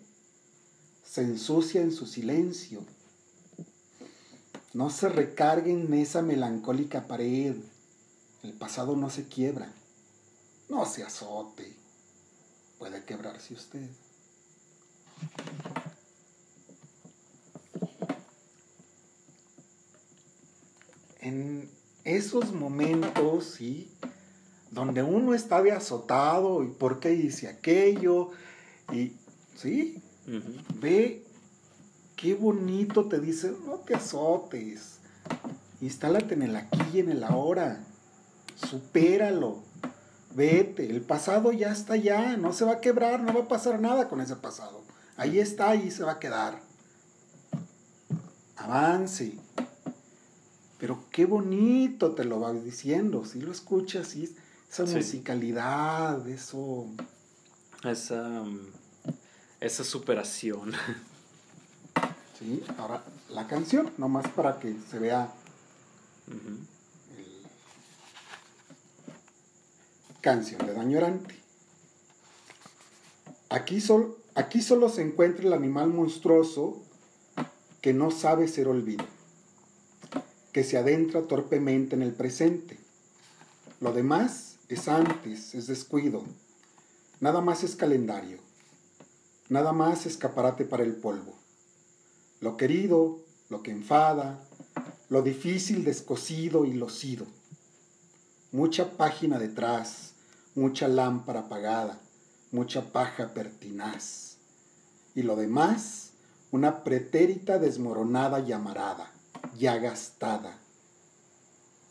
[1.01, 2.81] se ensucia en su silencio,
[4.73, 7.55] no se recarguen en esa melancólica pared.
[8.43, 9.71] El pasado no se quiebra.
[10.67, 11.73] No se azote.
[12.79, 13.87] Puede quebrarse usted.
[21.21, 23.91] En esos momentos, sí,
[24.71, 28.31] donde uno está de azotado y por qué dice aquello,
[28.91, 29.13] y
[29.55, 30.01] sí,
[30.79, 31.23] ve
[32.15, 34.99] qué bonito te dice, no te azotes,
[35.81, 37.83] instálate en el aquí y en el ahora,
[38.55, 39.63] supéralo,
[40.33, 43.79] vete, el pasado ya está ya, no se va a quebrar, no va a pasar
[43.79, 44.81] nada con ese pasado,
[45.17, 46.71] ahí está, ahí se va a quedar.
[48.55, 49.33] Avance.
[50.81, 56.87] Pero qué bonito te lo va diciendo, si lo escuchas, esa musicalidad, eso...
[57.83, 58.43] Esa,
[59.59, 60.73] esa superación.
[62.79, 65.31] Ahora la canción, nomás para que se vea
[70.21, 71.35] canción de Dañorante.
[73.49, 73.83] Aquí,
[74.33, 76.81] aquí solo se encuentra el animal monstruoso
[77.81, 79.05] que no sabe ser olvido,
[80.51, 82.77] que se adentra torpemente en el presente.
[83.79, 86.23] Lo demás es antes, es descuido.
[87.19, 88.37] Nada más es calendario.
[89.49, 91.41] Nada más escaparate para el polvo
[92.41, 94.43] lo querido, lo que enfada,
[95.09, 97.27] lo difícil descosido y locido.
[98.51, 100.13] Mucha página detrás,
[100.55, 101.99] mucha lámpara apagada,
[102.51, 104.37] mucha paja pertinaz.
[105.13, 106.13] Y lo demás,
[106.51, 109.11] una pretérita desmoronada y amarada,
[109.57, 110.57] ya gastada.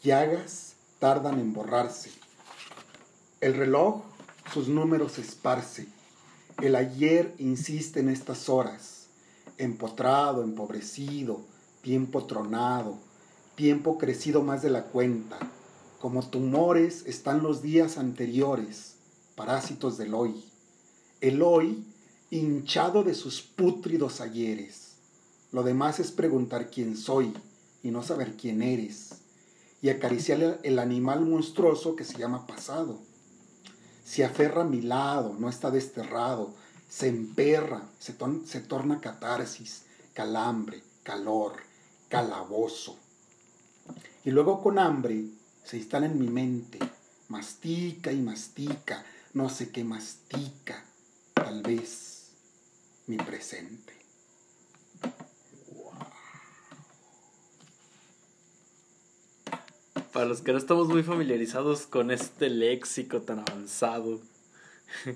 [0.02, 2.10] Llagas tardan en borrarse.
[3.40, 4.02] El reloj
[4.52, 5.86] sus números esparce.
[6.62, 9.06] El ayer insiste en estas horas
[9.58, 11.42] empotrado, empobrecido,
[11.82, 12.96] tiempo tronado,
[13.54, 15.38] tiempo crecido más de la cuenta.
[16.00, 18.96] Como tumores están los días anteriores,
[19.36, 20.44] parásitos del hoy.
[21.20, 21.84] El hoy
[22.30, 24.94] hinchado de sus pútridos ayeres.
[25.52, 27.34] Lo demás es preguntar quién soy
[27.82, 29.10] y no saber quién eres.
[29.82, 32.98] Y acariciar el animal monstruoso que se llama pasado.
[34.04, 36.54] Se aferra a mi lado, no está desterrado,
[36.88, 38.14] se emperra, se,
[38.44, 41.54] se torna catarsis, calambre, calor,
[42.08, 42.96] calabozo.
[44.24, 45.24] Y luego con hambre
[45.64, 46.78] se instala en mi mente,
[47.28, 50.84] mastica y mastica, no sé qué mastica,
[51.32, 52.32] tal vez
[53.06, 53.99] mi presente.
[60.12, 64.20] Para los que no estamos muy familiarizados con este léxico tan avanzado,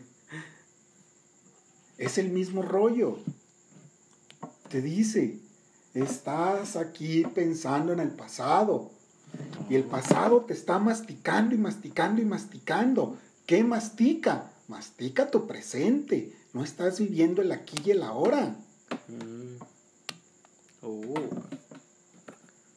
[1.98, 3.18] es el mismo rollo.
[4.68, 5.40] Te dice,
[5.94, 8.92] estás aquí pensando en el pasado.
[9.68, 13.18] Y el pasado te está masticando y masticando y masticando.
[13.46, 14.52] ¿Qué mastica?
[14.68, 16.32] Mastica tu presente.
[16.52, 18.56] No estás viviendo el aquí y el ahora.
[19.08, 19.56] Mm.
[20.82, 21.14] Oh.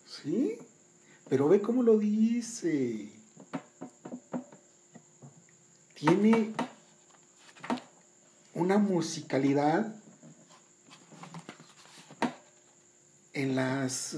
[0.08, 0.58] ¿Sí?
[1.38, 3.12] Pero ve cómo lo dice.
[5.94, 6.56] Tiene
[8.56, 9.96] una musicalidad
[13.34, 14.18] en las eh,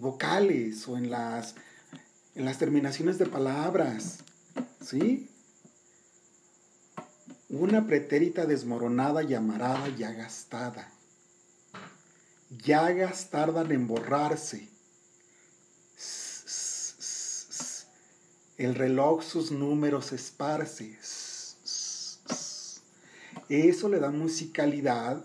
[0.00, 1.54] vocales o en las,
[2.34, 4.18] en las terminaciones de palabras,
[4.82, 5.30] ¿sí?
[7.48, 10.92] Una pretérita desmoronada y amarada ya gastada.
[12.50, 14.79] Llagas tardan en borrarse.
[18.60, 20.98] El reloj sus números esparce.
[23.48, 25.24] Eso le da musicalidad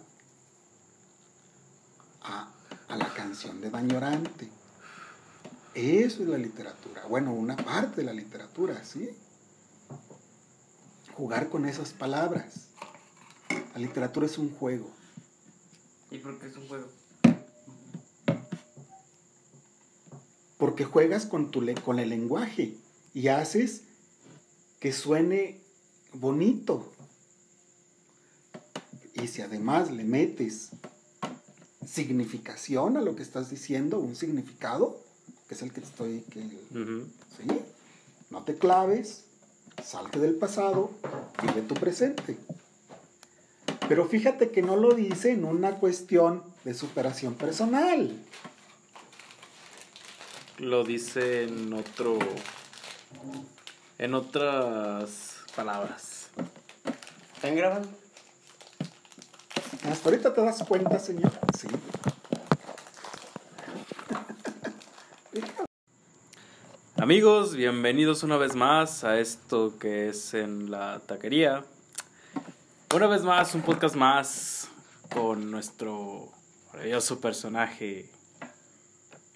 [2.21, 2.49] a,
[2.87, 4.49] la canción de Dañorante.
[5.73, 7.05] Eso es la literatura.
[7.07, 9.09] Bueno, una parte de la literatura, ¿sí?
[11.15, 12.69] Jugar con esas palabras.
[13.73, 14.89] La literatura es un juego.
[16.09, 16.87] ¿Y por qué es un juego?
[20.57, 22.77] Porque juegas con, tu, le- con el lenguaje
[23.15, 23.83] y haces
[24.79, 25.61] que suene
[26.13, 26.91] bonito.
[29.13, 30.71] Y si además le metes
[31.87, 34.99] significación a lo que estás diciendo, un significado,
[35.47, 36.41] que es el que estoy, que.
[36.41, 37.47] ¿sí?
[38.29, 39.23] No te claves,
[39.83, 40.91] salte del pasado,
[41.41, 42.37] vive tu presente.
[43.87, 48.19] Pero fíjate que no lo dice en una cuestión de superación personal.
[50.57, 52.19] Lo dice en otro.
[53.97, 56.27] En otras palabras.
[57.35, 57.87] ¿Están grabando?
[59.89, 61.31] Hasta ahorita te das cuenta, señor.
[61.57, 61.67] Sí.
[66.97, 71.63] Amigos, bienvenidos una vez más a esto que es en la taquería.
[72.95, 74.69] Una vez más, un podcast más
[75.13, 76.31] con nuestro
[76.71, 78.09] maravilloso personaje,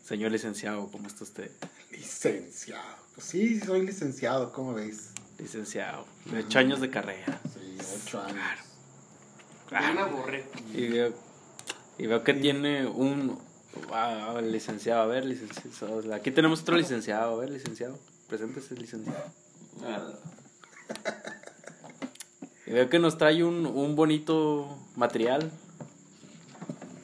[0.04, 0.90] señor licenciado.
[0.92, 1.52] ¿Cómo está usted?
[1.92, 3.09] Licenciado.
[3.20, 5.12] Sí, soy licenciado, ¿cómo ves?
[5.38, 7.40] Licenciado, de ocho años de carrera.
[7.54, 8.38] Sí, ocho años.
[9.72, 10.42] Ya me aburrí.
[10.74, 11.14] Y veo,
[11.98, 13.38] y veo que tiene un
[13.92, 15.02] ah, licenciado.
[15.02, 16.14] A ver, licenciado.
[16.14, 17.34] Aquí tenemos otro licenciado.
[17.34, 18.00] A ver, licenciado.
[18.28, 19.26] Preséntese, licenciado.
[19.84, 20.14] Ah,
[22.66, 25.52] Y veo que nos trae un, un bonito material.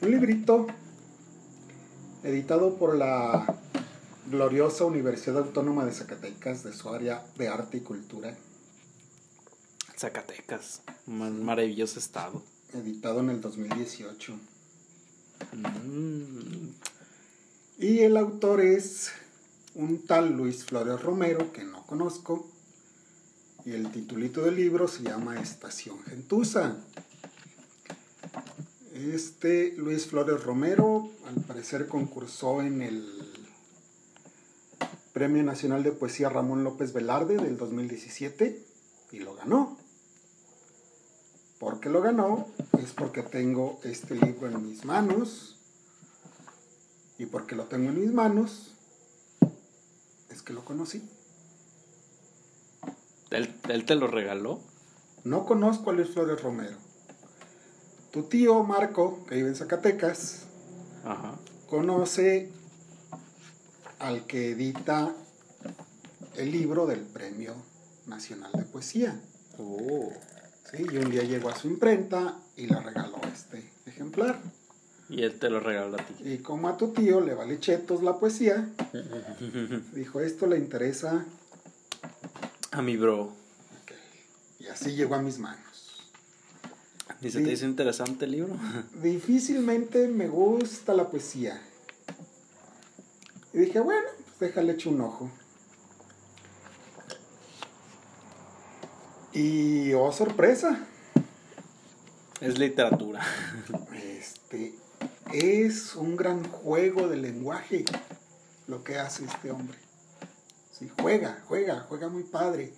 [0.02, 0.66] Un librito
[2.22, 3.56] editado por la
[4.30, 8.36] gloriosa Universidad Autónoma de Zacatecas de su área de arte y cultura,
[9.96, 10.82] Zacatecas.
[11.06, 12.42] Un maravilloso estado.
[12.74, 14.34] editado en el 2018.
[15.52, 16.68] Mm,
[17.78, 19.10] Y el autor es
[19.74, 22.46] un tal Luis Flores Romero, que no conozco.
[23.64, 26.76] Y el titulito del libro se llama Estación Gentuza.
[28.94, 33.25] Este Luis Flores Romero, al parecer, concursó en el
[35.16, 38.62] Premio Nacional de Poesía Ramón López Velarde del 2017
[39.12, 39.78] y lo ganó.
[41.58, 42.48] ¿Por qué lo ganó?
[42.78, 45.56] Es porque tengo este libro en mis manos.
[47.16, 48.74] Y porque lo tengo en mis manos,
[50.28, 51.02] es que lo conocí.
[53.30, 54.60] ¿Él, él te lo regaló?
[55.24, 56.76] No conozco a Luis Flores Romero.
[58.10, 60.42] Tu tío Marco, que vive en Zacatecas,
[61.06, 61.38] Ajá.
[61.70, 62.52] conoce
[64.06, 65.12] al que edita
[66.36, 67.54] el libro del Premio
[68.06, 69.20] Nacional de Poesía.
[69.58, 70.12] Oh.
[70.70, 70.86] ¿sí?
[70.92, 74.38] Y un día llegó a su imprenta y le regaló este ejemplar.
[75.08, 76.14] Y él te lo regaló a ti.
[76.24, 78.68] Y como a tu tío le vale chetos la poesía,
[79.92, 81.24] dijo, esto le interesa
[82.70, 83.22] A mi bro.
[83.22, 83.92] Ok.
[84.60, 86.12] Y así llegó a mis manos.
[87.22, 88.56] ¿Y se te hizo interesante el libro?
[89.02, 91.60] Difícilmente me gusta la poesía.
[93.56, 94.06] Y dije, bueno,
[94.38, 95.30] pues déjale echo un ojo.
[99.32, 100.78] Y oh sorpresa,
[102.42, 103.24] Es literatura.
[103.94, 104.74] este
[105.32, 107.86] es un gran juego de lenguaje
[108.66, 109.78] lo que hace este hombre.
[110.70, 112.74] Sí, juega, juega, juega muy padre.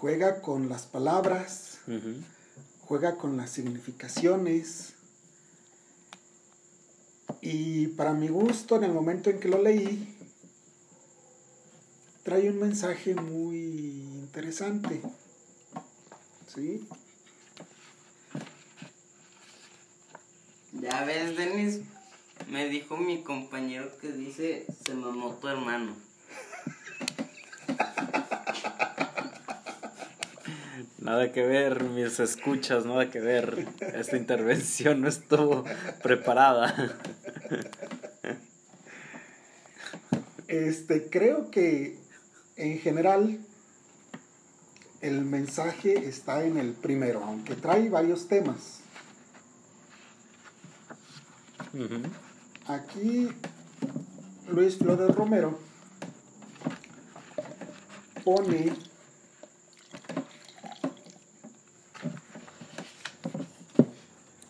[0.00, 1.80] Juega con las palabras,
[2.80, 4.94] juega con las significaciones.
[7.40, 10.16] Y para mi gusto, en el momento en que lo leí,
[12.24, 15.00] trae un mensaje muy interesante.
[16.54, 16.86] ¿Sí?
[20.72, 21.80] Ya ves, Denis,
[22.48, 25.96] me dijo mi compañero que dice, se mamó tu hermano.
[30.98, 33.66] Nada que ver, mis escuchas, nada que ver.
[33.80, 35.64] Esta intervención no estuvo
[36.02, 36.98] preparada.
[40.48, 41.98] Este, creo que
[42.56, 43.38] en general
[45.02, 48.80] el mensaje está en el primero, aunque trae varios temas.
[52.66, 53.28] Aquí
[54.48, 55.58] Luis Flores Romero
[58.24, 58.72] pone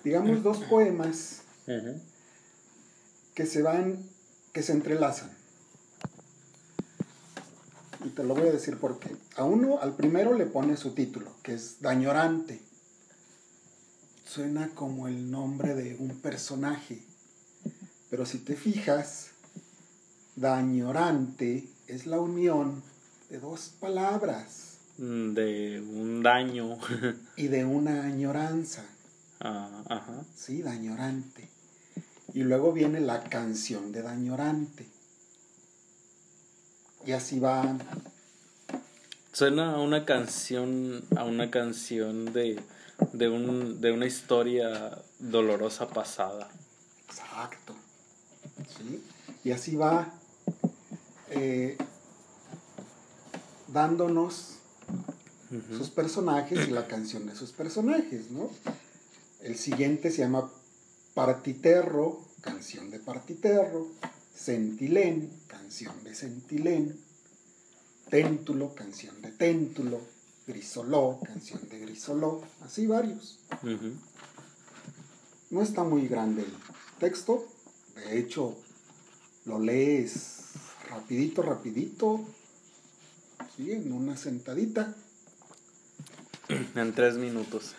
[0.04, 1.42] digamos dos poemas.
[3.38, 4.02] Que se van
[4.52, 5.30] que se entrelazan
[8.04, 10.90] y te lo voy a decir por qué a uno al primero le pone su
[10.90, 12.60] título que es Dañorante
[14.26, 17.00] suena como el nombre de un personaje
[18.10, 19.28] pero si te fijas
[20.34, 22.82] Dañorante es la unión
[23.30, 24.64] de dos palabras
[24.98, 26.76] Mm, De un daño.
[27.36, 28.84] y de una añoranza.
[29.38, 30.24] Ah, ajá.
[30.34, 31.47] Sí, dañorante.
[32.38, 34.86] Y luego viene la canción de dañorante.
[37.04, 37.76] Y así va.
[39.32, 42.62] Suena a una canción, a una canción de,
[43.12, 46.48] de, un, de una historia dolorosa pasada.
[47.08, 47.74] Exacto.
[48.76, 49.02] ¿Sí?
[49.42, 50.08] Y así va
[51.30, 51.76] eh,
[53.66, 54.58] dándonos
[55.76, 58.48] sus personajes y la canción de sus personajes, ¿no?
[59.40, 60.48] El siguiente se llama
[61.14, 63.88] Partiterro, canción de Partiterro,
[64.34, 67.00] Centilén, canción de Centilén,
[68.10, 70.00] Téntulo, canción de Téntulo,
[70.46, 73.40] Grisoló, canción de Grisoló, así varios.
[75.50, 76.54] No está muy grande el
[76.98, 77.46] texto,
[77.96, 78.56] de hecho
[79.44, 80.38] lo lees
[80.88, 82.24] rapidito, rapidito,
[83.56, 83.72] ¿sí?
[83.72, 84.94] en una sentadita.
[86.74, 87.74] En tres minutos.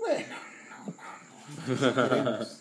[0.00, 0.36] Bueno,
[0.68, 2.57] no, no, no, esperemos.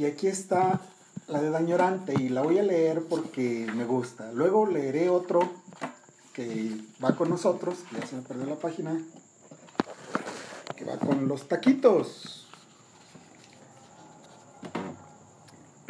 [0.00, 0.80] Y aquí está
[1.28, 4.32] la de Dañorante y la voy a leer porque me gusta.
[4.32, 5.52] Luego leeré otro
[6.32, 6.74] que
[7.04, 8.98] va con nosotros, que ya se me perdió la página,
[10.74, 12.48] que va con los taquitos.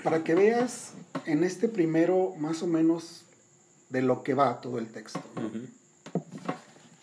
[0.02, 0.94] Para que veas
[1.26, 3.22] en este primero más o menos
[3.90, 5.22] de lo que va todo el texto.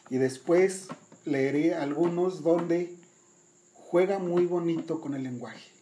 [0.09, 0.89] Y después
[1.23, 2.93] leeré algunos donde
[3.75, 5.76] juega muy bonito con el lenguaje.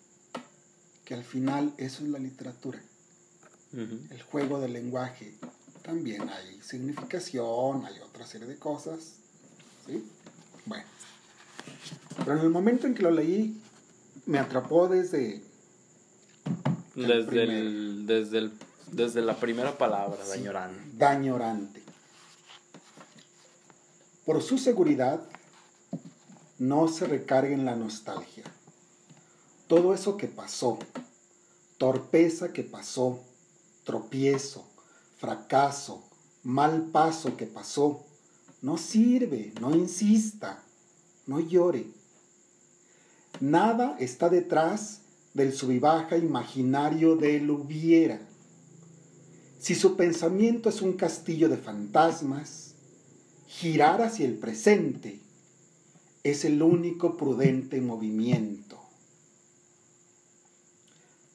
[1.06, 2.80] Que al final eso es la literatura,
[3.74, 5.36] el juego del lenguaje.
[5.84, 9.18] También hay significación, hay otra serie de cosas.
[9.86, 10.03] ¿sí?
[10.66, 10.84] Bueno.
[12.18, 13.62] Pero en el momento en que lo leí,
[14.26, 15.43] me atrapó desde...
[16.95, 18.53] el Desde, el, desde, el,
[18.91, 20.30] desde la primera palabra, Sí.
[20.39, 20.97] dañorán.
[20.97, 21.84] dañorante.
[24.26, 25.22] Por su seguridad,
[26.58, 28.43] no se recargue en la nostalgia.
[29.68, 30.78] Todo eso que pasó,
[31.78, 33.20] torpeza que pasó,
[33.84, 34.63] tropiezo,
[35.18, 36.03] fracaso,
[36.43, 38.05] mal paso que pasó,
[38.61, 40.63] no sirve, no insista,
[41.26, 41.88] no llore.
[43.39, 45.01] Nada está detrás
[45.34, 48.22] del subibaja imaginario del hubiera.
[49.59, 52.76] Si su pensamiento es un castillo de fantasmas,
[53.47, 55.20] girar hacia el presente
[56.24, 58.84] es el único prudente movimiento.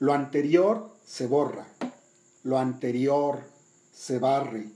[0.00, 1.68] Lo anterior se borra,
[2.42, 3.44] lo anterior
[3.92, 4.66] se barre.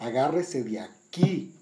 [0.00, 1.54] Agárrese de aquí,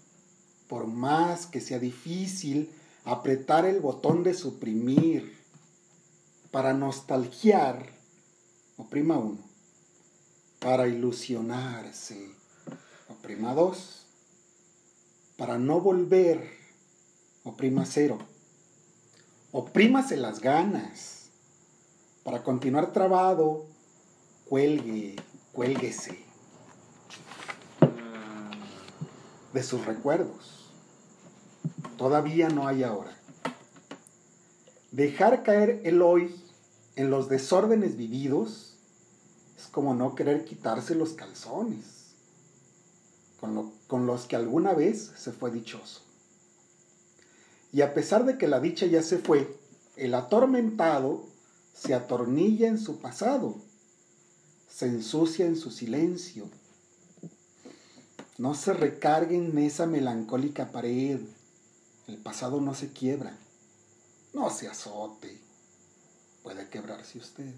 [0.66, 2.70] por más que sea difícil
[3.04, 5.36] apretar el botón de suprimir.
[6.50, 7.84] Para nostalgiar,
[8.78, 9.54] oprima uno
[10.64, 12.30] para ilusionarse.
[13.10, 14.06] Oprima 2.
[15.36, 16.50] Para no volver.
[17.44, 18.18] Oprima 0.
[19.52, 21.13] Oprímase las ganas.
[22.24, 23.66] Para continuar trabado,
[24.48, 25.16] cuelgue,
[25.52, 26.24] cuélguese
[29.52, 30.70] de sus recuerdos.
[31.98, 33.14] Todavía no hay ahora.
[34.90, 36.34] Dejar caer el hoy
[36.96, 38.78] en los desórdenes vividos
[39.58, 42.14] es como no querer quitarse los calzones
[43.38, 46.00] con, con los que alguna vez se fue dichoso.
[47.70, 49.58] Y a pesar de que la dicha ya se fue,
[49.96, 51.33] el atormentado
[51.74, 53.56] se atornilla en su pasado,
[54.68, 56.48] se ensucia en su silencio.
[58.38, 61.20] No se recargue en esa melancólica pared.
[62.08, 63.36] El pasado no se quiebra.
[64.32, 65.40] No se azote.
[66.42, 67.54] Puede quebrarse usted.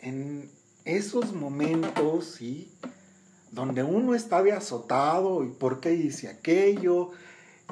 [0.00, 0.50] En
[0.84, 2.72] esos momentos, sí,
[3.52, 7.10] donde uno está de azotado y por qué hice aquello,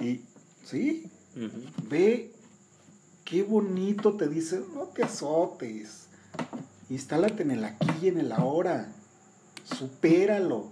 [0.00, 0.22] y
[0.64, 1.10] sí,
[1.88, 2.32] ve
[3.24, 6.06] qué bonito te dice, no te azotes,
[6.88, 8.92] instálate en el aquí y en el ahora,
[9.64, 10.70] supéralo,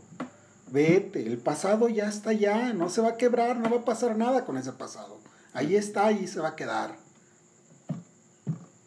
[0.70, 4.16] vete, el pasado ya está ya, no se va a quebrar, no va a pasar
[4.16, 5.18] nada con ese pasado,
[5.52, 6.96] ahí está, ahí se va a quedar.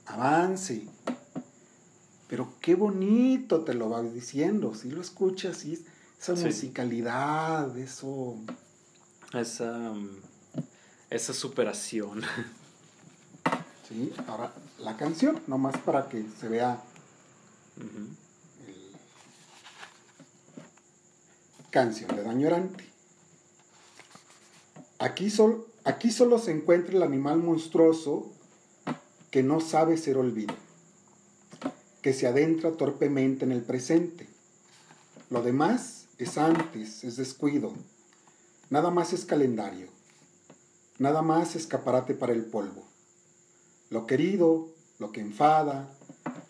[0.05, 0.88] Avance.
[2.28, 5.84] Pero qué bonito te lo va diciendo, si lo escuchas, sí,
[6.20, 6.45] esa Sí.
[6.45, 8.36] musicalidad, eso...
[9.34, 10.09] Esa, mm,
[11.09, 12.22] esa superación.
[13.88, 16.80] Sí, ahora la canción, nomás para que se vea
[17.80, 18.15] el-
[21.72, 22.84] canción de Dañorante.
[24.99, 28.32] Aquí, sol, Aquí solo se encuentra el animal monstruoso
[29.32, 30.53] que no sabe ser olvido,
[32.03, 34.28] que se adentra torpemente en el presente.
[35.32, 37.74] Lo demás es antes, es descuido.
[38.70, 39.88] Nada más es calendario.
[40.97, 42.84] Nada más escaparate para el polvo.
[43.89, 44.67] Lo querido,
[44.99, 45.89] lo que enfada,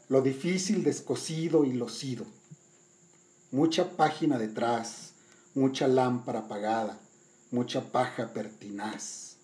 [0.09, 2.25] lo difícil descosido y locido.
[3.51, 5.11] Mucha página detrás,
[5.53, 6.99] mucha lámpara apagada,
[7.51, 9.35] mucha paja pertinaz.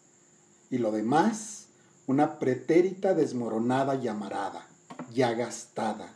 [0.71, 1.67] Y lo demás,
[2.07, 4.67] una pretérita desmoronada y amarada,
[5.13, 6.11] ya gastada.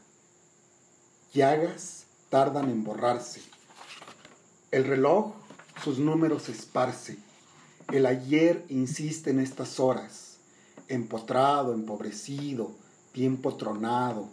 [1.31, 3.58] Llagas tardan en borrarse.
[4.71, 5.33] El reloj
[5.83, 7.17] sus números esparce.
[7.91, 10.37] El ayer insiste en estas horas,
[10.87, 12.69] empotrado, empobrecido,
[13.11, 14.29] tiempo tronado,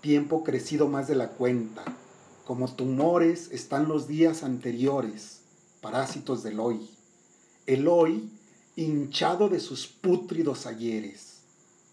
[0.00, 1.84] tiempo crecido más de la cuenta.
[2.46, 5.40] Como tumores están los días anteriores,
[5.82, 6.88] parásitos del hoy.
[7.66, 8.30] El hoy
[8.76, 11.40] hinchado de sus pútridos ayeres.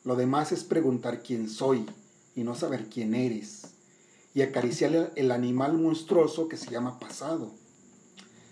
[0.05, 1.85] Lo demás es preguntar quién soy
[2.37, 3.63] y no saber quién eres.
[4.33, 7.51] Y acariciar el animal monstruoso que se llama pasado.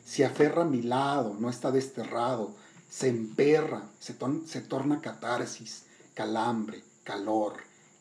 [0.10, 2.56] Se aferra a mi lado, no está desterrado,
[2.90, 4.16] se emperra, se,
[4.62, 5.84] torna catarsis,
[6.16, 7.58] calambre, calor,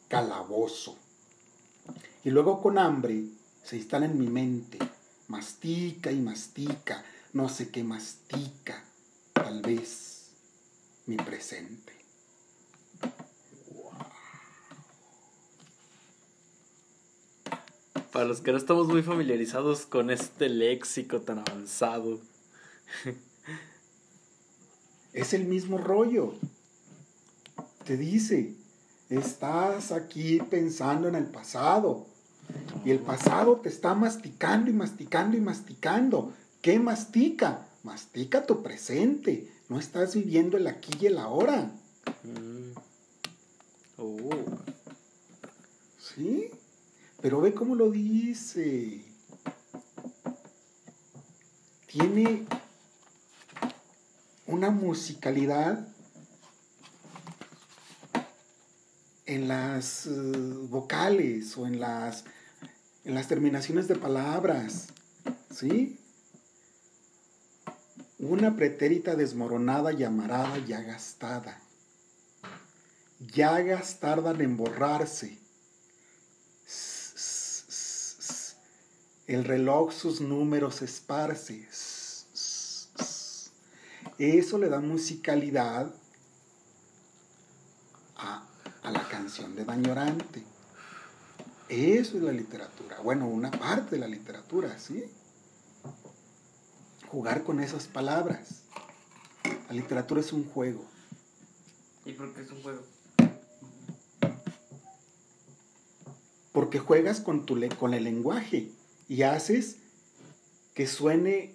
[0.09, 0.97] calabozo.
[2.25, 3.25] Y luego con hambre
[3.63, 4.79] se instala en mi mente,
[5.29, 7.05] mastica y mastica,
[7.35, 8.83] no sé qué mastica,
[9.35, 10.31] tal vez
[11.05, 11.98] mi presente.
[18.13, 22.19] Para los que no estamos muy familiarizados con este léxico tan avanzado.
[25.13, 26.33] es el mismo rollo.
[27.85, 28.55] Te dice,
[29.11, 32.07] estás aquí pensando en el pasado.
[32.85, 36.33] Y el pasado te está masticando y masticando y masticando.
[36.63, 37.67] ¿Qué mastica?
[37.83, 39.51] Mastica tu presente.
[39.69, 41.71] No estás viviendo el aquí y el ahora.
[42.25, 42.73] Mm.
[43.99, 44.31] Oh.
[45.99, 46.51] ¿Sí?
[47.21, 49.05] Pero ve cómo lo dice.
[51.87, 52.47] Tiene
[54.47, 55.89] una musicalidad
[59.27, 60.11] en las eh,
[60.71, 62.25] vocales o en las,
[63.05, 64.89] en las terminaciones de palabras,
[65.51, 65.99] ¿sí?
[68.19, 71.61] Una pretérita desmoronada y amarada ya gastada.
[73.21, 75.48] Llagas tardan en borrarse.
[79.29, 81.69] El reloj sus números esparce.
[84.17, 85.95] Eso le da musicalidad
[88.17, 88.43] a,
[88.91, 90.43] la canción de Dañorante.
[91.69, 93.01] Eso es la literatura.
[93.01, 95.05] Bueno, una parte de la literatura, ¿sí?
[97.09, 98.63] Jugar con esas palabras.
[99.69, 100.87] La literatura es un juego.
[102.07, 102.83] ¿Y por qué es un juego?
[106.53, 108.73] Porque juegas con, tu, con el lenguaje
[109.09, 109.77] y haces
[110.75, 111.55] que suene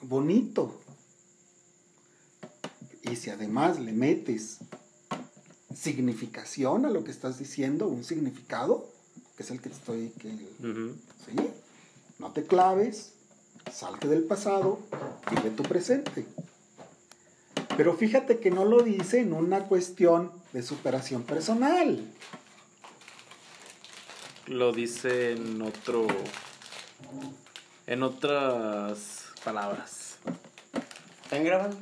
[0.00, 0.80] bonito,
[3.02, 4.58] y si además le metes
[5.76, 8.88] significación a lo que estás diciendo, un significado,
[9.36, 10.10] que es el que estoy...
[10.20, 11.36] Que, ¿sí?
[12.18, 13.14] No te claves,
[13.72, 14.78] salte del pasado,
[15.30, 16.24] vive tu presente.
[17.76, 22.06] Pero fíjate que no lo dice en una cuestión de superación personal.
[24.46, 26.06] Lo dice en otro.
[27.86, 30.16] En otras palabras.
[31.24, 31.76] ¿Están grabando?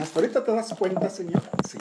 [0.00, 1.42] Hasta ahorita te das cuenta, señor.
[1.68, 1.78] Sí.